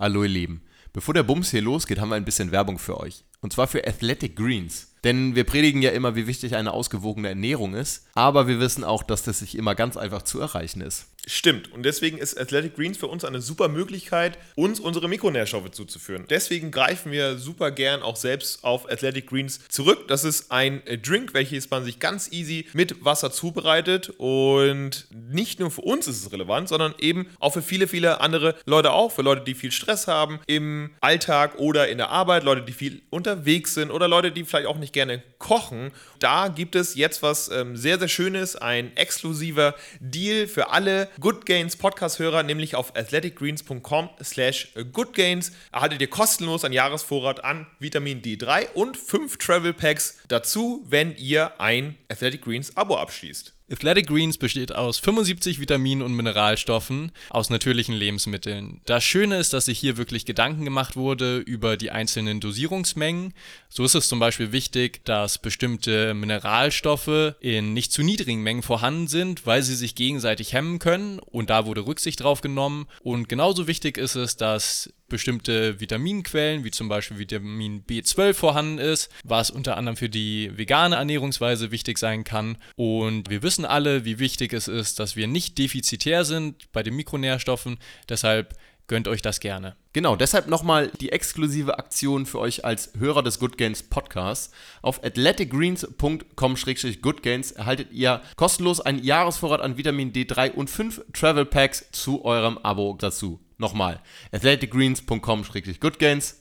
[0.00, 0.62] Hallo ihr Lieben.
[0.92, 3.24] Bevor der Bums hier losgeht, haben wir ein bisschen Werbung für euch.
[3.40, 4.94] Und zwar für Athletic Greens.
[5.04, 8.06] Denn wir predigen ja immer, wie wichtig eine ausgewogene Ernährung ist.
[8.14, 11.06] Aber wir wissen auch, dass das nicht immer ganz einfach zu erreichen ist.
[11.28, 11.70] Stimmt.
[11.72, 16.24] Und deswegen ist Athletic Greens für uns eine super Möglichkeit, uns unsere Mikronährstoffe zuzuführen.
[16.30, 20.08] Deswegen greifen wir super gern auch selbst auf Athletic Greens zurück.
[20.08, 24.14] Das ist ein Drink, welches man sich ganz easy mit Wasser zubereitet.
[24.16, 28.54] Und nicht nur für uns ist es relevant, sondern eben auch für viele, viele andere
[28.64, 29.12] Leute auch.
[29.12, 33.02] Für Leute, die viel Stress haben im Alltag oder in der Arbeit, Leute, die viel
[33.10, 35.92] unterwegs sind oder Leute, die vielleicht auch nicht gerne kochen.
[36.18, 41.46] Da gibt es jetzt was ähm, sehr, sehr Schönes, ein exklusiver Deal für alle Good
[41.46, 48.72] Gains Podcast-Hörer, nämlich auf athleticgreens.com slash goodgains erhaltet ihr kostenlos einen Jahresvorrat an Vitamin D3
[48.72, 53.57] und fünf Travel Packs dazu, wenn ihr ein Athletic Greens Abo abschließt.
[53.70, 58.80] Athletic Greens besteht aus 75 Vitaminen und Mineralstoffen aus natürlichen Lebensmitteln.
[58.86, 63.34] Das Schöne ist, dass sich hier wirklich Gedanken gemacht wurde über die einzelnen Dosierungsmengen.
[63.68, 69.06] So ist es zum Beispiel wichtig, dass bestimmte Mineralstoffe in nicht zu niedrigen Mengen vorhanden
[69.06, 72.86] sind, weil sie sich gegenseitig hemmen können und da wurde Rücksicht drauf genommen.
[73.02, 79.10] Und genauso wichtig ist es, dass bestimmte Vitaminquellen, wie zum Beispiel Vitamin B12 vorhanden ist,
[79.24, 82.58] was unter anderem für die vegane Ernährungsweise wichtig sein kann.
[82.76, 86.96] Und wir wissen alle, wie wichtig es ist, dass wir nicht defizitär sind bei den
[86.96, 87.78] Mikronährstoffen.
[88.08, 88.54] Deshalb
[88.88, 89.76] gönnt euch das gerne.
[89.92, 94.50] Genau, deshalb nochmal die exklusive Aktion für euch als Hörer des Good Gains Podcasts.
[94.82, 102.24] Auf athleticgreens.com-goodgains erhaltet ihr kostenlos einen Jahresvorrat an Vitamin D3 und 5 Travel Packs zu
[102.24, 103.38] eurem Abo dazu.
[103.58, 106.36] Nochmal, athleticgreens.com-goodgains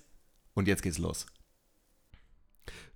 [0.54, 1.26] und jetzt geht's los.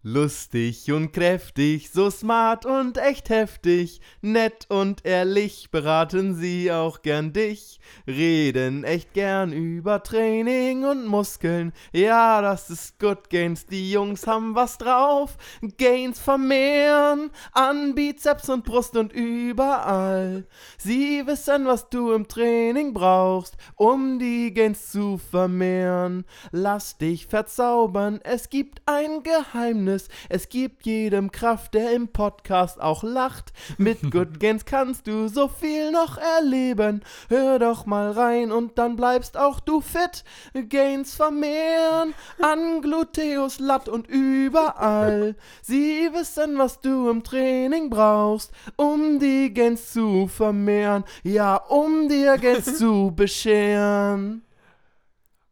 [0.03, 7.33] Lustig und kräftig, so smart und echt heftig, nett und ehrlich beraten sie auch gern
[7.33, 14.25] dich, reden echt gern über Training und Muskeln, ja, das ist Good Gains, die Jungs
[14.25, 15.37] haben was drauf,
[15.77, 20.47] Gains vermehren, an Bizeps und Brust und überall,
[20.79, 28.19] sie wissen, was du im Training brauchst, um die Gains zu vermehren, lass dich verzaubern,
[28.23, 29.90] es gibt ein Geheimnis,
[30.29, 33.53] es gibt jedem Kraft, der im Podcast auch lacht.
[33.77, 37.01] Mit Good Gains kannst du so viel noch erleben.
[37.29, 40.23] Hör doch mal rein und dann bleibst auch du fit.
[40.69, 45.35] Gains vermehren an Gluteus, Latt und überall.
[45.61, 51.03] Sie wissen, was du im Training brauchst, um die Gains zu vermehren.
[51.23, 54.43] Ja, um dir Gains zu bescheren.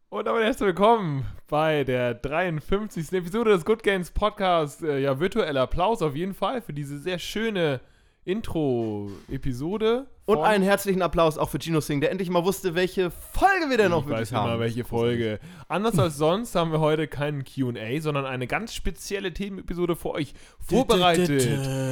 [0.08, 3.12] Und damit herzlich willkommen bei der 53.
[3.12, 4.82] Episode des Good Games Podcast.
[4.82, 7.80] Äh, ja, virtueller Applaus auf jeden Fall für diese sehr schöne
[8.24, 10.06] Intro-Episode.
[10.26, 13.78] Und einen herzlichen Applaus auch für Gino Singh, der endlich mal wusste, welche Folge wir
[13.78, 14.48] denn noch ich wirklich weiß haben.
[14.48, 15.40] immer, welche Folge.
[15.66, 20.34] Anders als sonst haben wir heute keinen QA, sondern eine ganz spezielle Themenepisode für euch
[20.60, 21.44] vorbereitet.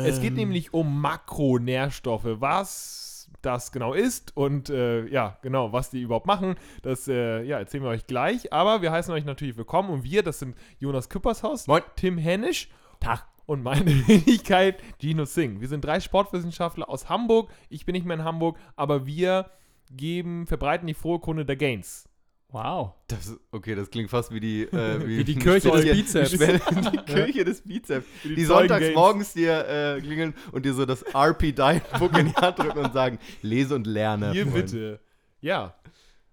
[0.06, 2.28] Es geht nämlich um Makronährstoffe.
[2.38, 3.07] Was
[3.42, 7.84] das genau ist und äh, ja, genau, was die überhaupt machen, das äh, ja, erzählen
[7.84, 8.52] wir euch gleich.
[8.52, 11.82] Aber wir heißen euch natürlich willkommen und wir, das sind Jonas Küppershaus, Moin.
[11.96, 12.68] Tim Hennisch
[13.00, 13.26] Tag.
[13.46, 15.60] und meine Wenigkeit Gino Singh.
[15.60, 17.50] Wir sind drei Sportwissenschaftler aus Hamburg.
[17.68, 19.50] Ich bin nicht mehr in Hamburg, aber wir
[19.90, 22.07] geben, verbreiten die frohe Kunde der Gains.
[22.50, 22.94] Wow.
[23.08, 26.30] Das, okay, das klingt fast wie die, äh, Wie die Kirche des Folge- Bizeps.
[26.92, 28.06] Die Kirche des Bizeps.
[28.24, 32.26] Die Die, sonntags morgens dir äh, klingeln und dir so das RP Diet Book in
[32.28, 34.32] die Hand drücken und sagen, lese und lerne.
[34.32, 34.64] Hier Freund.
[34.66, 35.00] bitte.
[35.42, 35.74] Ja.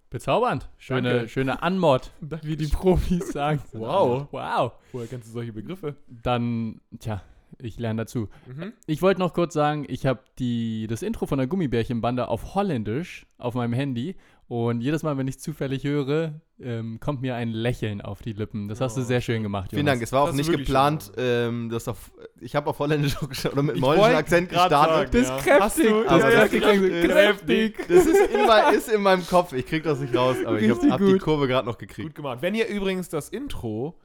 [0.08, 0.70] Bezaubernd.
[0.78, 1.28] Schöne, Danke.
[1.28, 2.10] schöne Anmod,
[2.42, 3.60] wie die Profis sagen.
[3.72, 4.28] Wow.
[4.30, 4.72] Wow.
[4.92, 5.96] Woher kennst du solche Begriffe?
[6.22, 7.20] Dann, tja,
[7.58, 8.28] ich lerne dazu.
[8.46, 8.72] Mhm.
[8.86, 10.20] Ich wollte noch kurz sagen, ich habe
[10.88, 14.16] das Intro von der Gummibärchenbande auf Holländisch auf meinem Handy
[14.48, 18.68] und jedes Mal, wenn ich zufällig höre, ähm, kommt mir ein Lächeln auf die Lippen.
[18.68, 20.00] Das hast du Oh, sehr schön gemacht, Vielen Dank.
[20.00, 23.28] Es war auch Das ist nicht geplant, ähm, das auf, ich habe auf Holländisch auch
[23.28, 24.96] geschaut oder mit Ich dem holländischen Akzent gestartet.
[24.96, 25.36] sagen, Bist ja.
[25.38, 25.60] kräftig.
[25.60, 27.88] Hast du, Also ja, ja, das äh, kräftig.
[27.88, 29.52] Das ist in, ist in meinem Kopf.
[29.52, 31.18] Ich krieg das nicht raus, aber ich Richtig habe hab die.
[31.18, 32.08] Kurve gerade noch gekriegt.
[32.08, 32.38] Gut gemacht.
[32.40, 33.98] Wenn ihr übrigens das Intro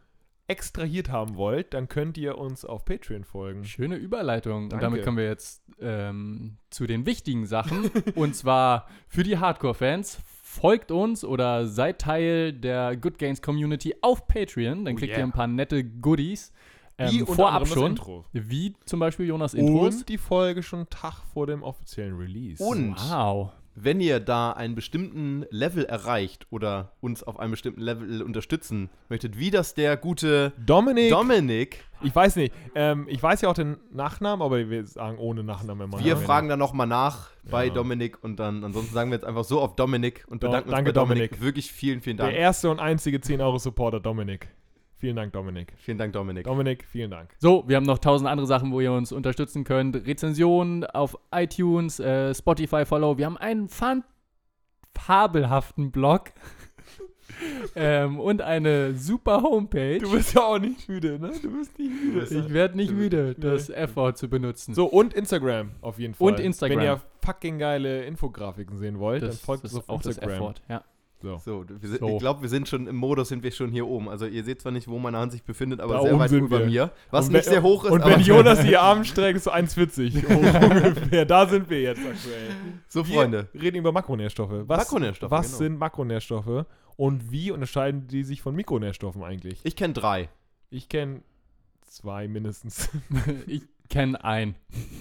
[0.47, 3.63] extrahiert haben wollt, dann könnt ihr uns auf Patreon folgen.
[3.63, 4.69] Schöne Überleitung.
[4.69, 4.75] Danke.
[4.85, 7.89] Und damit kommen wir jetzt ähm, zu den wichtigen Sachen.
[8.15, 10.19] und zwar für die Hardcore-Fans.
[10.53, 14.83] Folgt uns oder seid Teil der Good Gains Community auf Patreon.
[14.83, 15.19] Dann Oh kriegt yeah.
[15.19, 16.51] ihr ein paar nette Goodies.
[16.97, 17.91] Wie Ähm, unter vorab schon.
[17.91, 18.25] Intro.
[18.33, 19.95] Wie zum Beispiel Jonas Intros.
[19.95, 22.61] Und die Folge schon einen Tag vor dem offiziellen Release.
[22.61, 23.51] Und Wow.
[23.75, 29.37] Wenn ihr da einen bestimmten Level erreicht oder uns auf einem bestimmten Level unterstützen möchtet,
[29.39, 33.77] wie das der gute Dominik, Dominik, ich weiß nicht, ähm, ich weiß ja auch den
[33.91, 36.03] Nachnamen, aber wir sagen ohne Nachnamen immer.
[36.03, 37.73] wir fragen dann nochmal nach bei Ja.
[37.73, 40.75] Dominik und dann ansonsten sagen wir jetzt einfach so auf Dominik und Do- bedanken uns
[40.75, 41.29] danke, bei Dominik.
[41.31, 41.45] Dominik.
[41.45, 42.37] Wirklich vielen, vielen Der Dank.
[42.37, 44.49] erste und einzige 10-Euro-Supporter Dominik.
[45.01, 45.73] Vielen Dank, Dominik.
[45.77, 46.43] Vielen Dank, Dominik.
[46.43, 47.31] Dominik, vielen Dank.
[47.39, 49.95] So, wir haben noch tausend andere Sachen, wo ihr uns unterstützen könnt.
[49.95, 53.17] Rezensionen auf iTunes, äh, Spotify Follow.
[53.17, 54.03] Wir haben einen fan
[54.95, 56.25] fabelhaften Blog
[57.75, 59.97] ähm, und eine super Homepage.
[59.97, 61.31] Du bist ja auch nicht müde, ne?
[61.41, 62.27] Du bist nicht müde.
[62.29, 64.75] ich werde nicht müde, das F-Wort zu benutzen.
[64.75, 66.27] So, und Instagram auf jeden Fall.
[66.27, 66.77] Und Instagram.
[66.77, 70.17] Wenn ihr fucking geile Infografiken sehen wollt, dann das, folgt das uns auf auch das
[70.17, 70.35] Instagram.
[70.35, 70.61] F-Wort.
[70.69, 70.83] Ja.
[71.21, 71.37] So.
[71.43, 72.07] So, wir sind, So.
[72.09, 74.09] ich glaube, wir sind schon im Modus, sind wir schon hier oben.
[74.09, 76.29] Also ihr seht zwar nicht, wo meine Hand sich befindet, aber Da sehr oben weit
[76.29, 76.65] sind über wir.
[76.65, 76.91] mir.
[77.11, 79.43] Was Und nicht wenn- sehr hoch ist, Und aber wenn Jonas die Arme streckt, ist
[79.45, 80.25] so 1,40
[80.87, 81.25] ungefähr.
[81.25, 82.49] Da sind wir jetzt aktuell.
[82.87, 83.47] so Wir Freunde.
[83.53, 84.51] reden über Makronährstoffe.
[84.67, 85.57] Was, Makronährstoffe, Was genau.
[85.57, 86.65] sind Makronährstoffe
[86.97, 89.59] und wie unterscheiden die sich von Mikronährstoffen eigentlich?
[89.63, 90.29] Ich kenne drei.
[90.69, 91.21] Ich kenne
[91.85, 92.89] zwei mindestens.
[93.47, 94.55] ich kenne einen.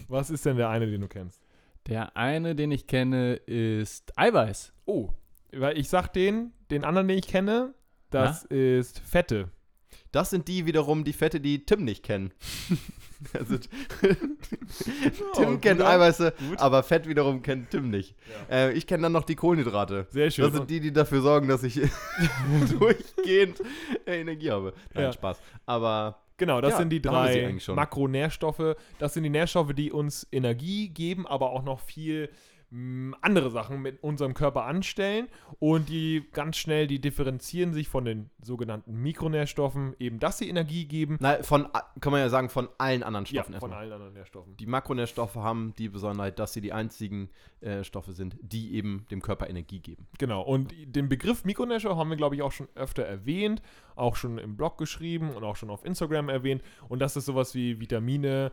[0.08, 1.40] Was ist denn der eine, den du kennst?
[1.86, 4.72] Der eine, den ich kenne, ist Eiweiß.
[4.84, 5.08] Oh,
[5.52, 7.74] weil ich sag den, den anderen, den ich kenne,
[8.10, 9.50] das ist Fette.
[10.12, 12.32] Das sind die wiederum, die Fette, die Tim nicht kennen.
[13.32, 13.58] also,
[15.34, 15.88] Tim gut, kennt ja.
[15.88, 16.58] Eiweiße, Gut.
[16.58, 18.16] aber Fett wiederum kennt Tim nicht.
[18.50, 20.06] Äh, ich kenne dann noch die Kohlenhydrate.
[20.10, 20.44] Sehr schön.
[20.46, 21.80] Das sind die, die dafür sorgen, dass ich
[22.78, 23.62] durchgehend
[24.06, 24.72] Energie habe.
[24.94, 25.12] Nein, Ja.
[25.12, 25.40] Spaß.
[25.66, 27.54] Aber Genau, das Ja, sind die drei.
[27.74, 28.74] Makronährstoffe.
[28.98, 32.30] Das sind die Nährstoffe, die uns Energie geben, aber auch noch viel
[33.20, 35.26] andere Sachen mit unserem Körper anstellen
[35.58, 40.84] und die ganz schnell, die differenzieren sich von den sogenannten Mikronährstoffen, eben dass sie Energie
[40.86, 41.16] geben.
[41.20, 41.66] na, von,
[42.00, 43.72] kann man ja sagen, von allen anderen Ja, Stoffen von erstmal.
[43.80, 44.56] allen anderen Nährstoffen.
[44.56, 47.30] Die Makronährstoffe haben die Besonderheit, dass sie die einzigen
[47.60, 50.06] äh, Stoffe sind, die eben dem Körper Energie geben.
[50.18, 53.62] Genau, und den Begriff Mikronährstoff haben wir, glaube ich, auch schon öfter erwähnt,
[53.96, 56.62] auch schon im Blog geschrieben und auch schon auf Instagram erwähnt.
[56.88, 58.52] Und das ist sowas wie Vitamine,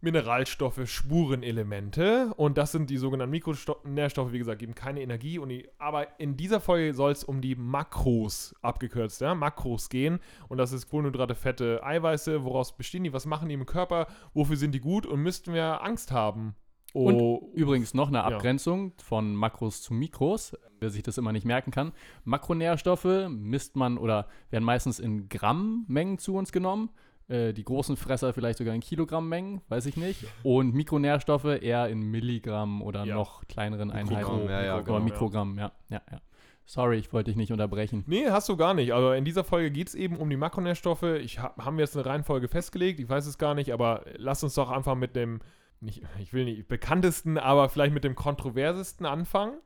[0.00, 2.32] Mineralstoffe, Spurenelemente.
[2.36, 5.38] Und das sind die sogenannten Mikronährstoffe, wie gesagt, geben keine Energie.
[5.38, 10.20] Und die, aber in dieser Folge soll es um die Makros, abgekürzt, ja, Makros gehen.
[10.48, 12.44] Und das ist Kohlenhydrate, Fette, Eiweiße.
[12.44, 13.12] Woraus bestehen die?
[13.12, 14.06] Was machen die im Körper?
[14.34, 15.06] Wofür sind die gut?
[15.06, 16.54] Und müssten wir Angst haben?
[16.92, 18.24] Und Oh, Übrigens noch eine Ja.
[18.24, 21.92] Abgrenzung von Makros zu Mikros, wer sich das immer nicht merken kann.
[22.24, 26.88] Makronährstoffe misst man oder werden meistens in Grammmengen zu uns genommen.
[27.28, 30.24] Äh, die großen Fresser vielleicht sogar in Kilogrammmengen, weiß ich nicht.
[30.44, 33.16] Und Mikronährstoffe eher in Milligramm oder Ja.
[33.16, 34.48] noch kleineren Mikrogramm, Einheiten.
[34.50, 35.72] ja, ja, Oder genau, Mikrogramm, ja.
[35.88, 36.20] ja, ja.
[36.68, 38.04] Sorry, ich wollte dich nicht unterbrechen.
[38.06, 38.92] Nee, hast du gar nicht.
[38.92, 41.02] Aber in dieser Folge geht es eben um die Makronährstoffe.
[41.04, 44.42] Ich ha haben wir jetzt eine Reihenfolge festgelegt, ich weiß es gar nicht, aber lass
[44.44, 45.40] uns doch einfach mit dem,
[45.80, 49.58] nicht, ich will nicht bekanntesten, aber vielleicht mit dem kontroversesten anfangen.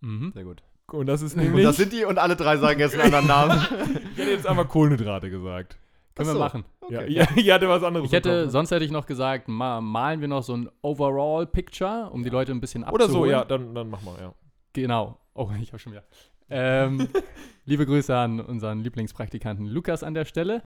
[0.00, 0.32] Mhm.
[0.34, 0.62] Sehr gut.
[0.92, 1.64] Und das ist Und nämlich.
[1.64, 3.62] das sind die und alle drei sagen jetzt einen anderen Namen.
[4.12, 5.78] ich hätte jetzt einfach Kohlenhydrate gesagt.
[6.14, 6.38] Können Ach wir so.
[6.38, 6.64] machen.
[6.90, 7.12] Ja, Okay.
[7.14, 8.06] ja, ich hatte was anderes.
[8.06, 8.52] Ich hätte, im Kopf.
[8.52, 12.52] sonst hätte ich noch gesagt, ma malen wir noch so ein Overall-Picture, um die Leute
[12.52, 13.30] ein bisschen Oder abzuholen.
[13.30, 14.34] so, ja, dann, dann mach mal, ja.
[14.74, 15.18] Genau.
[15.34, 16.04] Oh, ich habe schon wieder.
[16.50, 17.08] Ähm,
[17.64, 20.62] liebe Grüße an unseren Lieblingspraktikanten Lukas an der Stelle.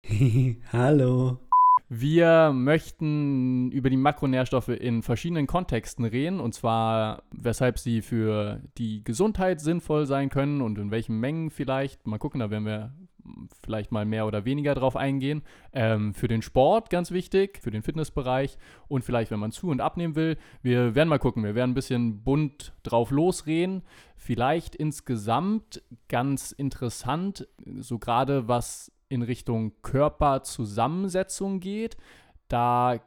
[0.72, 1.38] Hallo.
[1.88, 9.04] Wir möchten über die Makronährstoffe in verschiedenen Kontexten reden, und zwar weshalb sie für die
[9.04, 12.04] Gesundheit sinnvoll sein können und in welchen Mengen vielleicht.
[12.06, 12.92] Mal gucken, da werden wir
[13.62, 15.42] vielleicht mal mehr oder weniger drauf eingehen.
[15.72, 18.58] Ähm, für den Sport ganz wichtig, für den Fitnessbereich
[18.88, 20.36] und vielleicht, wenn man zu- und abnehmen will.
[20.62, 23.82] Wir werden mal gucken, wir werden ein bisschen bunt drauf losreden.
[24.16, 31.96] Vielleicht insgesamt ganz interessant, so gerade was in Richtung Körperzusammensetzung geht.
[32.48, 33.00] Da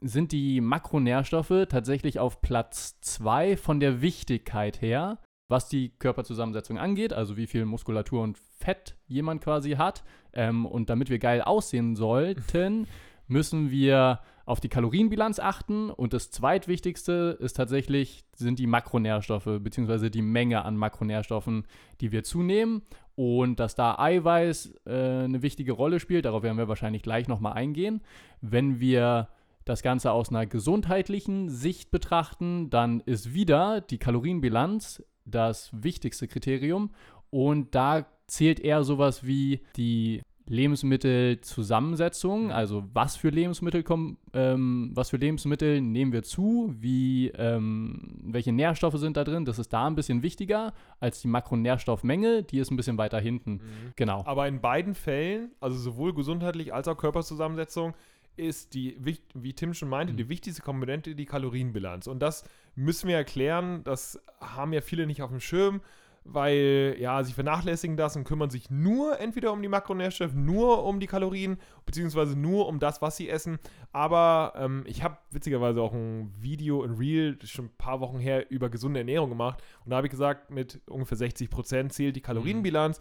[0.00, 7.12] sind die Makronährstoffe tatsächlich auf Platz 2 von der Wichtigkeit her, was die Körperzusammensetzung angeht,
[7.12, 10.04] also wie viel Muskulatur und Fett jemand quasi hat.
[10.32, 12.86] Ähm, und damit wir geil aussehen sollten,
[13.26, 15.90] müssen wir auf die Kalorienbilanz achten.
[15.90, 21.66] Und das zweitwichtigste ist tatsächlich, sind die Makronährstoffe, beziehungsweise die Menge an Makronährstoffen,
[22.00, 22.82] die wir zunehmen.
[23.16, 27.52] Und dass da Eiweiß äh, eine wichtige Rolle spielt, darauf werden wir wahrscheinlich gleich nochmal
[27.52, 28.02] eingehen.
[28.40, 29.28] Wenn wir
[29.64, 36.90] das Ganze aus einer gesundheitlichen Sicht betrachten, dann ist wieder die Kalorienbilanz das wichtigste Kriterium.
[37.30, 45.08] Und da zählt eher sowas wie die Lebensmittelzusammensetzung, also was für Lebensmittel kommen, ähm, was
[45.10, 49.86] für Lebensmittel nehmen wir zu, wie, ähm, welche Nährstoffe sind da drin, das ist da
[49.86, 53.62] ein bisschen wichtiger als die Makronährstoffmenge, die ist ein bisschen weiter hinten.
[53.96, 54.22] Genau.
[54.26, 57.94] Aber in beiden Fällen, also sowohl gesundheitlich als auch Körperzusammensetzung,
[58.36, 58.96] ist die,
[59.34, 62.06] wie Tim schon meinte, die wichtigste Komponente die Kalorienbilanz.
[62.06, 65.80] Und das müssen wir erklären, das haben ja viele nicht auf dem Schirm,
[66.24, 70.98] weil ja, sie vernachlässigen das und kümmern sich nur entweder um die Makronährstoffe, nur um
[70.98, 73.58] die Kalorien, beziehungsweise nur um das, was sie essen.
[73.92, 78.50] Aber ähm, ich habe witzigerweise auch ein Video, das ist schon ein paar Wochen her,
[78.50, 79.62] über gesunde Ernährung gemacht.
[79.84, 83.00] Und da habe ich gesagt, mit ungefähr 60% zählt die Kalorienbilanz.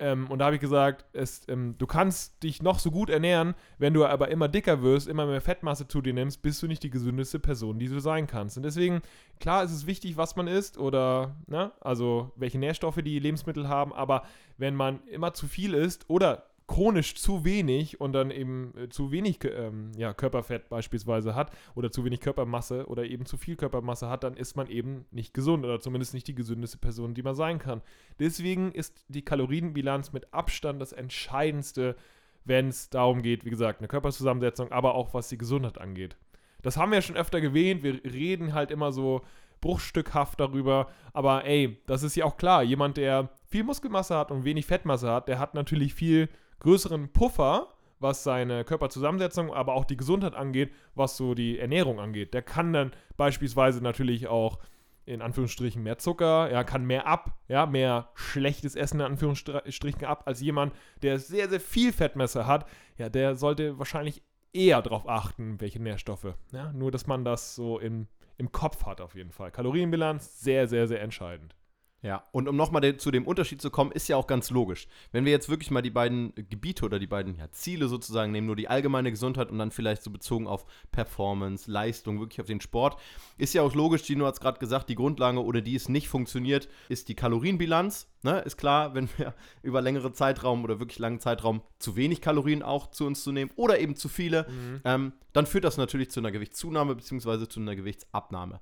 [0.00, 3.54] Ähm, und da habe ich gesagt, es, ähm, du kannst dich noch so gut ernähren,
[3.78, 6.82] wenn du aber immer dicker wirst, immer mehr Fettmasse zu dir nimmst, bist du nicht
[6.82, 8.56] die gesündeste Person, die du sein kannst.
[8.56, 9.02] Und deswegen,
[9.40, 13.92] klar ist es wichtig, was man isst oder, ne, also welche Nährstoffe die Lebensmittel haben,
[13.92, 14.22] aber
[14.56, 19.10] wenn man immer zu viel isst oder chronisch zu wenig und dann eben äh, zu
[19.10, 24.08] wenig ähm, ja, Körperfett beispielsweise hat oder zu wenig Körpermasse oder eben zu viel Körpermasse
[24.08, 27.34] hat, dann ist man eben nicht gesund oder zumindest nicht die gesündeste Person, die man
[27.34, 27.80] sein kann.
[28.20, 31.96] Deswegen ist die Kalorienbilanz mit Abstand das Entscheidendste,
[32.44, 36.16] wenn es darum geht, wie gesagt, eine Körperzusammensetzung, aber auch was die Gesundheit angeht.
[36.62, 37.82] Das haben wir schon öfter erwähnt.
[37.82, 39.22] Wir reden halt immer so
[39.60, 40.88] bruchstückhaft darüber.
[41.12, 42.62] Aber ey, das ist ja auch klar.
[42.62, 46.28] Jemand, der viel Muskelmasse hat und wenig Fettmasse hat, der hat natürlich viel
[46.60, 47.68] größeren Puffer,
[48.00, 52.34] was seine Körperzusammensetzung, aber auch die Gesundheit angeht, was so die Ernährung angeht.
[52.34, 54.58] Der kann dann beispielsweise natürlich auch
[55.04, 60.24] in Anführungsstrichen mehr Zucker, er kann mehr ab, ja, mehr schlechtes Essen in Anführungsstrichen ab,
[60.26, 62.68] als jemand, der sehr, sehr viel Fettmesser hat.
[62.98, 64.22] Ja, der sollte wahrscheinlich
[64.52, 66.34] eher darauf achten, welche Nährstoffe.
[66.52, 69.50] Ja, nur, dass man das so im, im Kopf hat auf jeden Fall.
[69.50, 71.54] Kalorienbilanz, sehr, sehr, sehr entscheidend.
[72.00, 74.86] Ja, und um nochmal zu dem Unterschied zu kommen, ist ja auch ganz logisch.
[75.10, 78.46] Wenn wir jetzt wirklich mal die beiden Gebiete oder die beiden ja, Ziele sozusagen nehmen,
[78.46, 82.60] nur die allgemeine Gesundheit und dann vielleicht so bezogen auf Performance, Leistung, wirklich auf den
[82.60, 83.00] Sport,
[83.36, 86.08] ist ja auch logisch, Gino hat es gerade gesagt, die Grundlage oder die es nicht
[86.08, 88.08] funktioniert, ist die Kalorienbilanz.
[88.22, 88.40] Ne?
[88.40, 92.90] Ist klar, wenn wir über längere Zeitraum oder wirklich langen Zeitraum zu wenig Kalorien auch
[92.90, 94.46] zu uns zu nehmen oder eben zu viele,
[94.84, 97.48] ähm, dann führt das natürlich zu einer Gewichtszunahme bzw.
[97.48, 98.60] zu einer Gewichtsabnahme.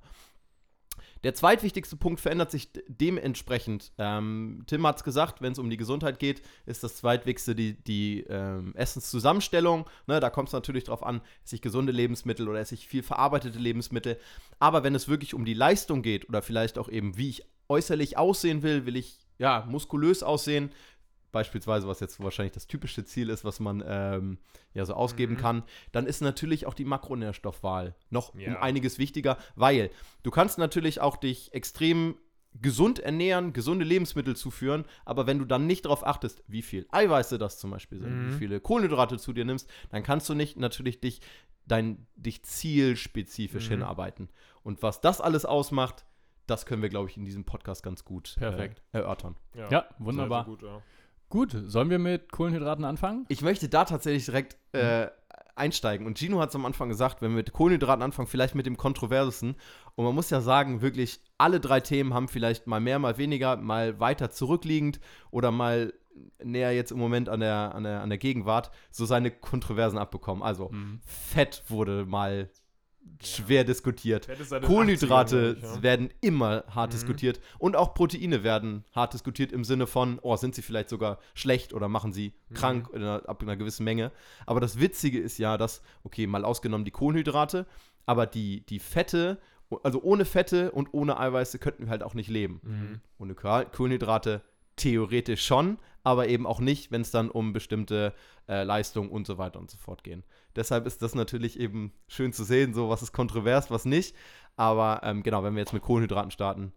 [1.23, 3.91] Der zweitwichtigste Punkt verändert sich de- dementsprechend.
[3.97, 7.73] Ähm, Tim hat es gesagt, wenn es um die Gesundheit geht, ist das zweitwichtigste die,
[7.83, 9.87] die ähm, Essenszusammenstellung.
[10.07, 13.03] Ne, da kommt es natürlich darauf an, esse ich gesunde Lebensmittel oder esse ich viel
[13.03, 14.19] verarbeitete Lebensmittel.
[14.59, 18.17] Aber wenn es wirklich um die Leistung geht oder vielleicht auch eben, wie ich äußerlich
[18.17, 20.71] aussehen will, will ich ja muskulös aussehen,
[21.37, 24.39] beispielsweise, was jetzt wahrscheinlich das typische Ziel ist, was man ähm,
[24.73, 28.59] ja so ausgeben kann, dann ist natürlich auch die Makronährstoffwahl noch um Ja.
[28.59, 29.91] einiges wichtiger, weil
[30.23, 32.15] du kannst natürlich auch dich extrem
[32.59, 37.37] gesund ernähren, gesunde Lebensmittel zuführen, aber wenn du dann nicht darauf achtest, wie viel Eiweiße
[37.37, 40.99] das zum Beispiel sind, wie viele Kohlenhydrate zu dir nimmst, dann kannst du nicht natürlich
[40.99, 41.21] dich,
[41.67, 44.29] dein, dich zielspezifisch hinarbeiten.
[44.63, 46.05] Und was das alles ausmacht,
[46.47, 48.81] das können wir, glaube ich, in diesem Podcast ganz gut Perfekt.
[48.91, 49.35] Äh, erörtern.
[49.53, 50.45] Ja, wunderbar.
[50.45, 50.81] Sehr, sehr gut, ja.
[51.29, 53.25] Gut, sollen wir mit Kohlenhydraten anfangen?
[53.27, 55.07] Ich möchte da tatsächlich direkt äh,
[55.55, 56.07] einsteigen.
[56.07, 58.77] Und Gino hat es am Anfang gesagt, wenn wir mit Kohlenhydraten anfangen, vielleicht mit dem
[58.77, 59.55] kontroversesten.
[59.95, 63.57] Und man muss ja sagen, wirklich alle drei Themen haben vielleicht mal mehr, mal weniger,
[63.57, 64.99] mal weiter zurückliegend
[65.31, 65.93] oder mal
[66.43, 70.43] näher jetzt im Moment an der, an der, an der Gegenwart so seine Kontroversen abbekommen.
[70.43, 70.71] Also
[71.05, 72.49] Fett wurde mal
[73.23, 74.27] schwer diskutiert.
[74.65, 75.83] Kohlenhydrate 80ern, glaub ich, ja.
[75.83, 80.55] werden immer hart diskutiert und auch Proteine werden hart diskutiert im Sinne von, oh, sind
[80.55, 84.11] sie vielleicht sogar schlecht oder machen sie krank in einer, ab einer gewissen Menge.
[84.45, 87.65] Aber das Witzige ist ja, dass, okay, mal ausgenommen die Kohlenhydrate,
[88.05, 89.39] aber die, die Fette,
[89.83, 93.01] also ohne Fette und ohne Eiweiße könnten wir halt auch nicht leben.
[93.19, 94.41] Ohne Koh- Kohlenhydrate
[94.77, 98.13] theoretisch schon, aber eben auch nicht, wenn es dann um bestimmte
[98.47, 100.23] äh, Leistungen und so weiter und so fort gehen.
[100.57, 104.15] Deshalb ist das natürlich eben schön zu sehen, so was ist kontrovers, was nicht.
[104.55, 106.73] Aber ähm, genau, wenn wir jetzt mit Kohlenhydraten starten,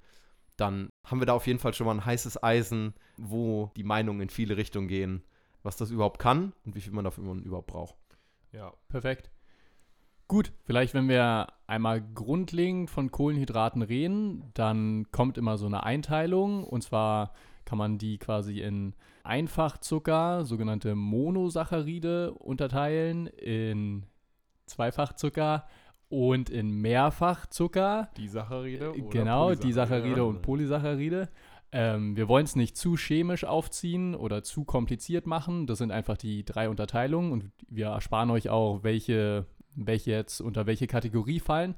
[0.57, 4.21] dann haben wir da auf jeden Fall schon mal ein heißes Eisen, wo die Meinungen
[4.21, 5.25] in viele Richtungen gehen,
[5.63, 7.97] was das überhaupt kann und wie viel man dafür überhaupt braucht.
[8.53, 8.75] Ja.
[8.89, 9.31] Perfekt.
[10.29, 16.63] Gut, vielleicht wenn wir einmal grundlegend von Kohlenhydraten reden, dann kommt immer so eine Einteilung
[16.65, 17.33] und zwar
[17.71, 24.07] kann man die quasi in Einfachzucker, sogenannte Monosaccharide unterteilen, in
[24.67, 25.69] Zweifachzucker
[26.09, 28.11] und in Mehrfachzucker.
[28.17, 31.29] Die Saccharide oder Genau, die Saccharide und Polysaccharide.
[31.71, 35.69] Ähm, wir wollen es nicht zu chemisch aufziehen oder zu kompliziert machen.
[35.69, 39.47] Das sind einfach die drei Unterteilungen und wir ersparen euch auch, welche,
[39.77, 41.77] welche jetzt unter welche Kategorie fallen.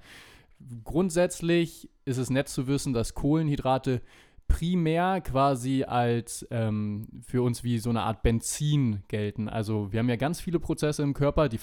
[0.85, 4.01] Grundsätzlich ist es nett zu wissen, dass Kohlenhydrate
[4.53, 9.49] primär quasi als ähm, für uns wie so eine Art Benzin gelten.
[9.49, 11.59] Also wir haben ja ganz viele Prozesse im Körper, die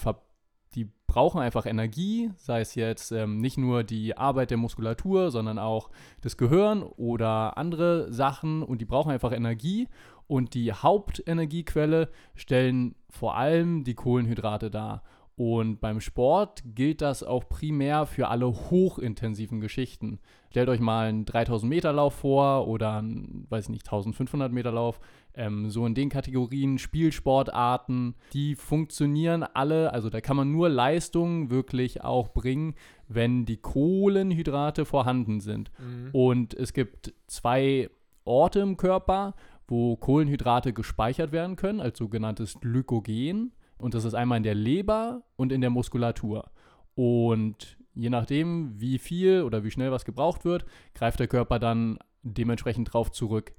[0.74, 5.60] die brauchen einfach Energie, sei es jetzt ähm, nicht nur die Arbeit der Muskulatur, sondern
[5.60, 5.90] auch
[6.22, 9.88] das Gehirn oder andere Sachen und die brauchen einfach Energie
[10.28, 15.04] und die Hauptenergiequelle stellen vor allem die Kohlenhydrate dar.
[15.40, 20.20] Und beim Sport gilt das auch primär für alle hochintensiven Geschichten.
[20.50, 24.74] Stellt euch mal einen 3000 Meter Lauf vor oder einen, weiß ich nicht, 1500 Meter
[24.74, 25.00] Lauf.
[25.34, 31.50] Ähm, so in den Kategorien Spielsportarten, die funktionieren alle, also da kann man nur Leistung
[31.50, 32.76] wirklich auch bringen,
[33.08, 35.72] wenn die Kohlenhydrate vorhanden sind.
[36.12, 37.90] Und es gibt zwei
[38.26, 39.36] Orte im Körper,
[39.70, 43.54] wo Kohlenhydrate gespeichert werden können, als sogenanntes Glykogen.
[43.80, 46.52] Und das ist einmal in der Leber und in der Muskulatur.
[46.96, 51.98] Und je nachdem, wie viel oder wie schnell was gebraucht wird, greift der Körper dann
[52.24, 53.54] dementsprechend drauf zurück.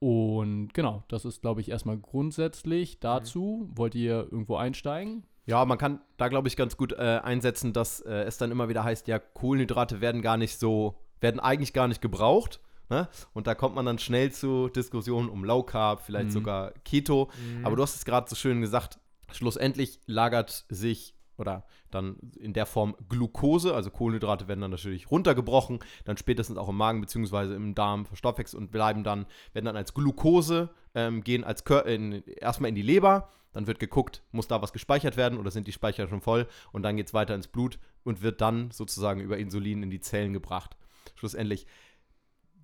[0.00, 3.68] Und genau, das ist, glaube ich, erstmal grundsätzlich dazu.
[3.74, 5.24] Wollt ihr irgendwo einsteigen?
[5.46, 8.68] Ja, man kann da, glaube ich, ganz gut äh, einsetzen, dass äh, es dann immer
[8.68, 12.60] wieder heißt, ja, Kohlenhydrate werden gar nicht so, werden eigentlich gar nicht gebraucht.
[12.90, 13.08] Ne?
[13.32, 17.28] Und da kommt man dann schnell zu Diskussionen um Low Carb, vielleicht sogar Keto.
[17.62, 18.98] Aber du hast es gerade so schön gesagt,
[19.32, 25.78] schlussendlich lagert sich oder dann in der Form Glucose, also Kohlenhydrate werden dann natürlich runtergebrochen,
[26.04, 27.54] dann spätestens auch im Magen bzw.
[27.54, 32.68] im Darm verstoffwechselt und bleiben dann, werden dann als Glucose, ähm, gehen als in, erstmal
[32.68, 36.08] in die Leber, dann wird geguckt, muss da was gespeichert werden oder sind die Speicher
[36.08, 39.82] schon voll und dann geht es weiter ins Blut und wird dann sozusagen über Insulin
[39.82, 40.76] in die Zellen gebracht.
[41.14, 41.66] Schlussendlich.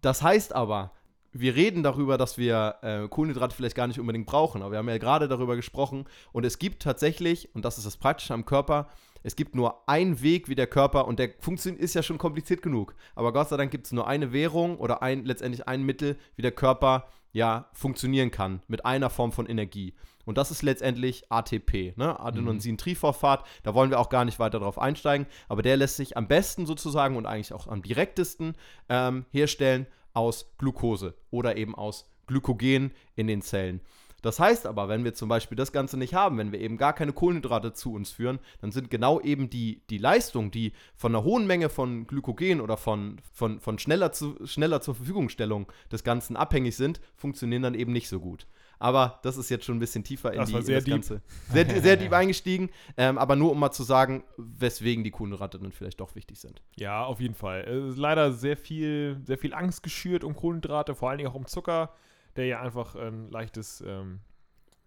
[0.00, 0.92] Das heißt aber,
[1.35, 4.88] wir reden darüber, dass wir äh, Kohlenhydrate vielleicht gar nicht unbedingt brauchen, aber wir haben
[4.88, 8.88] ja gerade darüber gesprochen und es gibt tatsächlich, und das ist das Praktische am Körper,
[9.25, 12.62] es gibt nur einen Weg, wie der Körper, und der funktioniert, ist ja schon kompliziert
[12.62, 16.17] genug, aber Gott sei Dank gibt es nur eine Währung oder ein, letztendlich ein Mittel,
[16.37, 19.95] wie der Körper ja funktionieren kann, mit einer Form von Energie.
[20.25, 22.19] Und das ist letztendlich ATP, ne?
[22.19, 23.45] Adenosintriphosphat.
[23.62, 26.64] Da wollen wir auch gar nicht weiter drauf einsteigen, aber der lässt sich am besten
[26.64, 28.57] sozusagen und eigentlich auch am direktesten
[28.88, 33.80] ähm, herstellen aus Glucose oder eben aus Glykogen in den Zellen.
[34.25, 36.95] Das heißt aber, wenn wir zum Beispiel das Ganze nicht haben, wenn wir eben gar
[36.95, 41.25] keine Kohlenhydrate zu uns führen, dann sind genau eben die, die Leistungen, die von einer
[41.25, 46.37] hohen Menge von Glykogen oder von, von, von schneller, zu, schneller zur Verfügungstellung des Ganzen
[46.37, 48.47] abhängig sind, funktionieren dann eben nicht so gut.
[48.78, 50.95] Aber das ist jetzt schon ein bisschen tiefer in, Das die, in das deep.
[50.95, 51.21] Ganze.
[51.52, 55.73] Sehr, sehr deep eingestiegen, ähm, aber nur um mal zu sagen, weswegen die Kohlenhydrate dann
[55.73, 56.62] vielleicht doch wichtig sind.
[56.76, 57.61] Ja, auf jeden Fall.
[57.61, 61.35] Es ist leider sehr viel, sehr viel Angst geschürt um Kohlenhydrate, vor allen Dingen auch
[61.35, 61.93] um Zucker,
[62.37, 64.21] der ja einfach ein leichtes, ähm,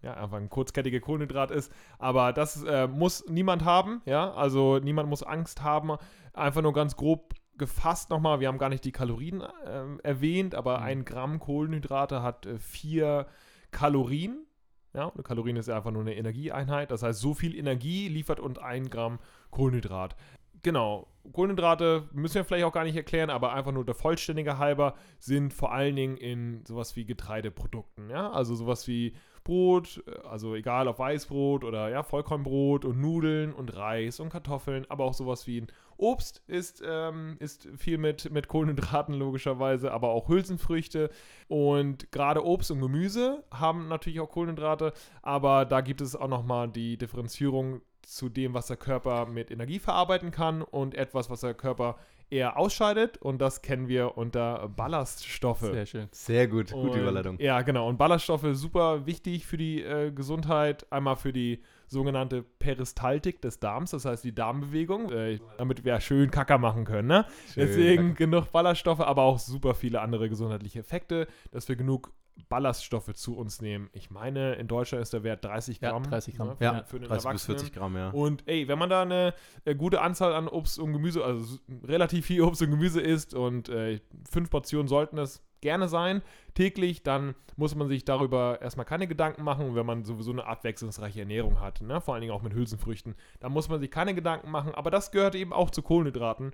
[0.02, 1.72] ja, einfach ein kurzkettiger Kohlenhydrat ist.
[1.98, 4.32] Aber das äh, muss niemand haben, ja.
[4.32, 5.96] Also niemand muss Angst haben.
[6.32, 10.80] Einfach nur ganz grob gefasst nochmal, wir haben gar nicht die Kalorien ähm, erwähnt, aber
[10.80, 13.26] ein Gramm Kohlenhydrate hat äh, vier
[13.70, 14.46] Kalorien.
[14.94, 16.90] Ja, und Kalorien ist ja einfach nur eine Energieeinheit.
[16.90, 19.18] Das heißt, so viel Energie liefert und ein Gramm
[19.50, 20.16] Kohlenhydrat.
[20.62, 24.94] Genau, Kohlenhydrate müssen wir vielleicht auch gar nicht erklären, aber einfach nur der vollständige halber
[25.18, 30.54] sind vor allen Dingen in sowas wie Getreideprodukten, ja, also sowas wie Brot, äh, also
[30.54, 35.46] egal ob Weißbrot oder ja, Vollkornbrot und Nudeln und Reis und Kartoffeln, aber auch sowas
[35.46, 41.10] wie ein Obst ist, ähm, ist viel mit, mit Kohlenhydraten logischerweise, aber auch Hülsenfrüchte.
[41.48, 44.92] Und gerade Obst und Gemüse haben natürlich auch Kohlenhydrate,
[45.22, 49.78] aber da gibt es auch nochmal die Differenzierung zu dem, was der Körper mit Energie
[49.78, 51.96] verarbeiten kann und etwas, was der Körper
[52.30, 55.60] eher ausscheidet und das kennen wir unter Ballaststoffe.
[55.60, 56.08] Sehr schön.
[56.12, 57.38] Sehr gut, Und- gute Überleitung.
[57.40, 57.88] Ja, genau.
[57.88, 60.86] Und Ballaststoffe super wichtig für die äh, Gesundheit.
[60.92, 66.30] Einmal für die sogenannte Peristaltik des Darms, das heißt die Darmbewegung, äh, damit wir schön
[66.30, 67.08] Kacker machen können.
[67.08, 67.24] Ne?
[67.56, 72.12] Deswegen genug Ballaststoffe, aber auch super viele andere gesundheitliche Effekte, dass wir genug
[72.48, 73.90] Ballaststoffe zu uns nehmen.
[73.92, 76.04] Ich meine, in Deutschland ist der Wert 30 Ja, Gramm.
[76.04, 76.48] 30 Gramm.
[76.48, 77.58] ne, für, Ja, für den 30 bis Erwachsenen.
[77.58, 78.10] 40 Gramm, ja.
[78.10, 82.26] Und ey, wenn man da eine äh, gute Anzahl an Obst und Gemüse, also relativ
[82.26, 86.22] viel Obst und Gemüse isst und äh, fünf Portionen sollten es gerne sein,
[86.54, 91.20] täglich, dann muss man sich darüber erstmal keine Gedanken machen, wenn man sowieso eine abwechslungsreiche
[91.20, 92.00] Ernährung hat, ne?
[92.00, 95.10] vor allen Dingen auch mit Hülsenfrüchten, da muss man sich keine Gedanken machen, aber das
[95.10, 96.52] gehört eben auch zu Kohlenhydraten.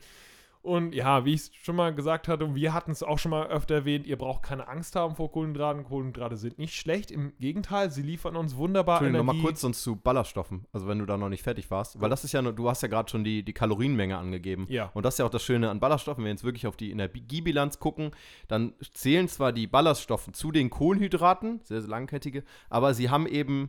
[0.64, 3.48] Und ja, wie ich es schon mal gesagt hatte, wir hatten es auch schon mal
[3.48, 5.84] öfter erwähnt, ihr braucht keine Angst haben vor Kohlenhydraten.
[5.84, 9.36] Kohlenhydrate sind nicht schlecht, im Gegenteil, sie liefern uns wunderbar Entschuldigung, Energie.
[9.36, 12.24] nochmal kurz sonst zu Ballaststoffen, also wenn du da noch nicht fertig warst, weil das
[12.24, 14.66] ist ja, nur- du hast ja gerade schon die, die Kalorienmenge angegeben.
[14.70, 14.90] Ja.
[14.94, 16.90] Und das ist ja auch das Schöne an Ballaststoffen, wenn wir jetzt wirklich auf die
[16.92, 18.12] Energiebilanz gucken,
[18.48, 23.68] dann zählen zwar die Ballaststoffe zu den Kohlenhydraten, sehr, sehr langkettige, aber sie haben eben,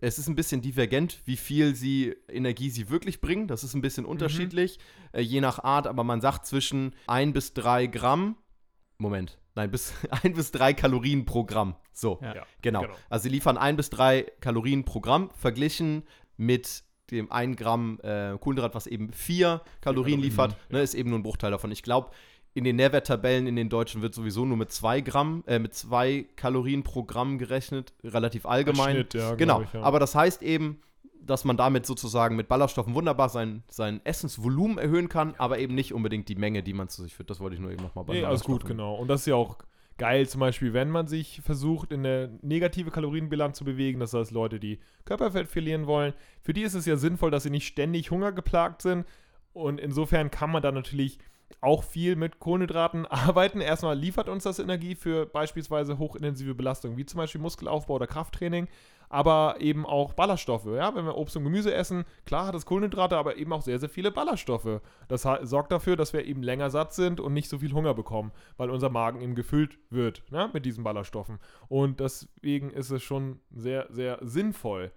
[0.00, 3.48] es ist ein bisschen divergent, wie viel sie Energie sie wirklich bringen.
[3.48, 4.78] Das ist ein bisschen unterschiedlich,
[5.12, 8.36] äh, je nach Art, aber man sagt zwischen 1 bis 3 Gramm.
[8.98, 11.76] Moment, nein, bis 1 bis 3 Kalorien pro Gramm.
[11.92, 12.18] So.
[12.22, 12.44] Ja.
[12.60, 12.82] Genau.
[12.82, 12.94] genau.
[13.08, 16.02] Also sie liefern ein bis drei Kalorien pro Gramm, verglichen
[16.36, 20.58] mit dem 1 Gramm äh, Kohlenhydrat, was eben 4 Kalorien Kalorien, liefert, ja.
[20.78, 21.70] ne, ist eben nur ein Bruchteil davon.
[21.70, 22.10] Ich glaube,
[22.54, 26.26] in den Nährwerttabellen in den Deutschen wird sowieso nur mit 2 Gramm, äh, mit 2
[26.36, 28.94] Kalorien pro Gramm gerechnet, relativ allgemein.
[28.94, 29.62] Schnitt, ja, genau.
[29.62, 29.82] ich, ja.
[29.82, 30.80] Aber das heißt eben,
[31.20, 35.92] dass man damit sozusagen mit Ballaststoffen wunderbar sein, sein Essensvolumen erhöhen kann, aber eben nicht
[35.92, 37.30] unbedingt die Menge, die man zu sich führt.
[37.30, 38.94] Das wollte ich nur eben nochmal bei Nee, alles gut, genau.
[38.94, 39.58] Und das ist ja auch
[39.98, 44.30] geil, zum Beispiel, wenn man sich versucht, in eine negative Kalorienbilanz zu bewegen, das heißt
[44.30, 46.12] Leute, die Körperfett verlieren wollen,
[46.42, 49.06] für die ist es ja sinnvoll, dass sie nicht ständig hungergeplagt sind.
[49.52, 51.18] Und insofern kann man da natürlich
[51.60, 53.60] auch viel mit Kohlenhydraten arbeiten.
[53.60, 58.68] Erstmal liefert uns das Energie für beispielsweise hochintensive Belastungen, wie zum Beispiel Muskelaufbau oder Krafttraining,
[59.08, 60.66] aber eben auch Ballaststoffe.
[60.66, 60.94] Ja?
[60.94, 63.88] Wenn wir Obst und Gemüse essen, klar hat es Kohlenhydrate, aber eben auch sehr, sehr
[63.88, 64.80] viele Ballaststoffe.
[65.08, 68.32] Das sorgt dafür, dass wir eben länger satt sind und nicht so viel Hunger bekommen,
[68.56, 70.50] weil unser Magen eben gefüllt wird ne?
[70.52, 71.38] mit diesen Ballaststoffen.
[71.68, 74.92] Und deswegen ist es schon sehr, sehr sinnvoll.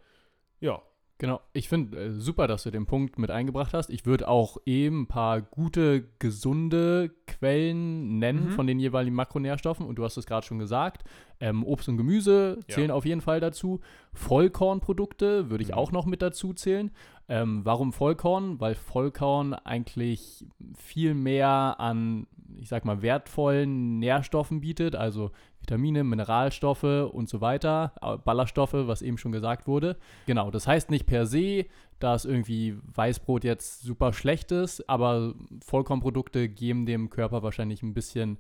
[0.59, 0.81] Ja,
[1.19, 3.89] Genau, ich finde äh, super, dass du den Punkt mit eingebracht hast.
[3.89, 8.49] Ich würde auch eben ein paar gute, gesunde Quellen nennen Mhm.
[8.51, 9.87] von den jeweiligen Makronährstoffen.
[9.87, 11.03] Und du hast es gerade schon gesagt.
[11.39, 12.75] Ähm, Obst und Gemüse Ja.
[12.75, 13.79] zählen auf jeden Fall dazu.
[14.13, 15.75] Vollkornprodukte würde ich Mhm.
[15.75, 16.91] auch noch mit dazu zählen.
[17.29, 18.59] Ähm, warum Vollkorn?
[18.59, 26.83] Weil Vollkorn eigentlich viel mehr an, ich sag mal, wertvollen Nährstoffen bietet, also Vitamine, Mineralstoffe
[26.83, 29.97] und so weiter, Ballaststoffe, was eben schon gesagt wurde.
[30.25, 31.65] Genau, das heißt nicht per se,
[31.99, 35.33] dass irgendwie Weißbrot jetzt super schlecht ist, aber
[35.65, 38.37] Vollkornprodukte geben dem Körper wahrscheinlich ein bisschen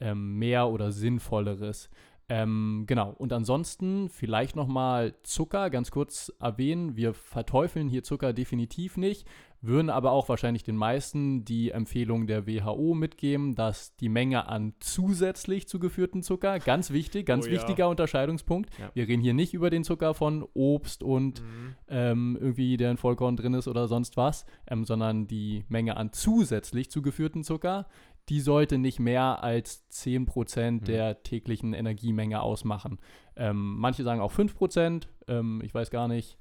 [0.00, 1.90] ähm, mehr oder sinnvolleres.
[2.28, 6.96] Ähm, genau, und ansonsten vielleicht nochmal Zucker ganz kurz erwähnen.
[6.96, 9.26] Wir verteufeln hier Zucker definitiv nicht,
[9.60, 14.72] würden aber auch wahrscheinlich den meisten die Empfehlung der WHO mitgeben, dass die Menge an
[14.80, 17.54] zusätzlich zugeführten Zucker, ganz wichtig, ganz Oh ja.
[17.56, 18.70] wichtiger Unterscheidungspunkt.
[18.78, 18.90] Ja.
[18.94, 21.74] Wir reden hier nicht über den Zucker von Obst und Mhm.
[21.88, 26.10] ähm, irgendwie der in Vollkorn drin ist oder sonst was, ähm, sondern die Menge an
[26.12, 27.86] zusätzlich zugeführten Zucker,
[28.28, 30.84] die sollte nicht mehr als 10% Mhm.
[30.86, 32.98] der täglichen Energiemenge ausmachen.
[33.36, 36.38] Ähm, manche sagen auch 5%, ähm, ich weiß gar nicht.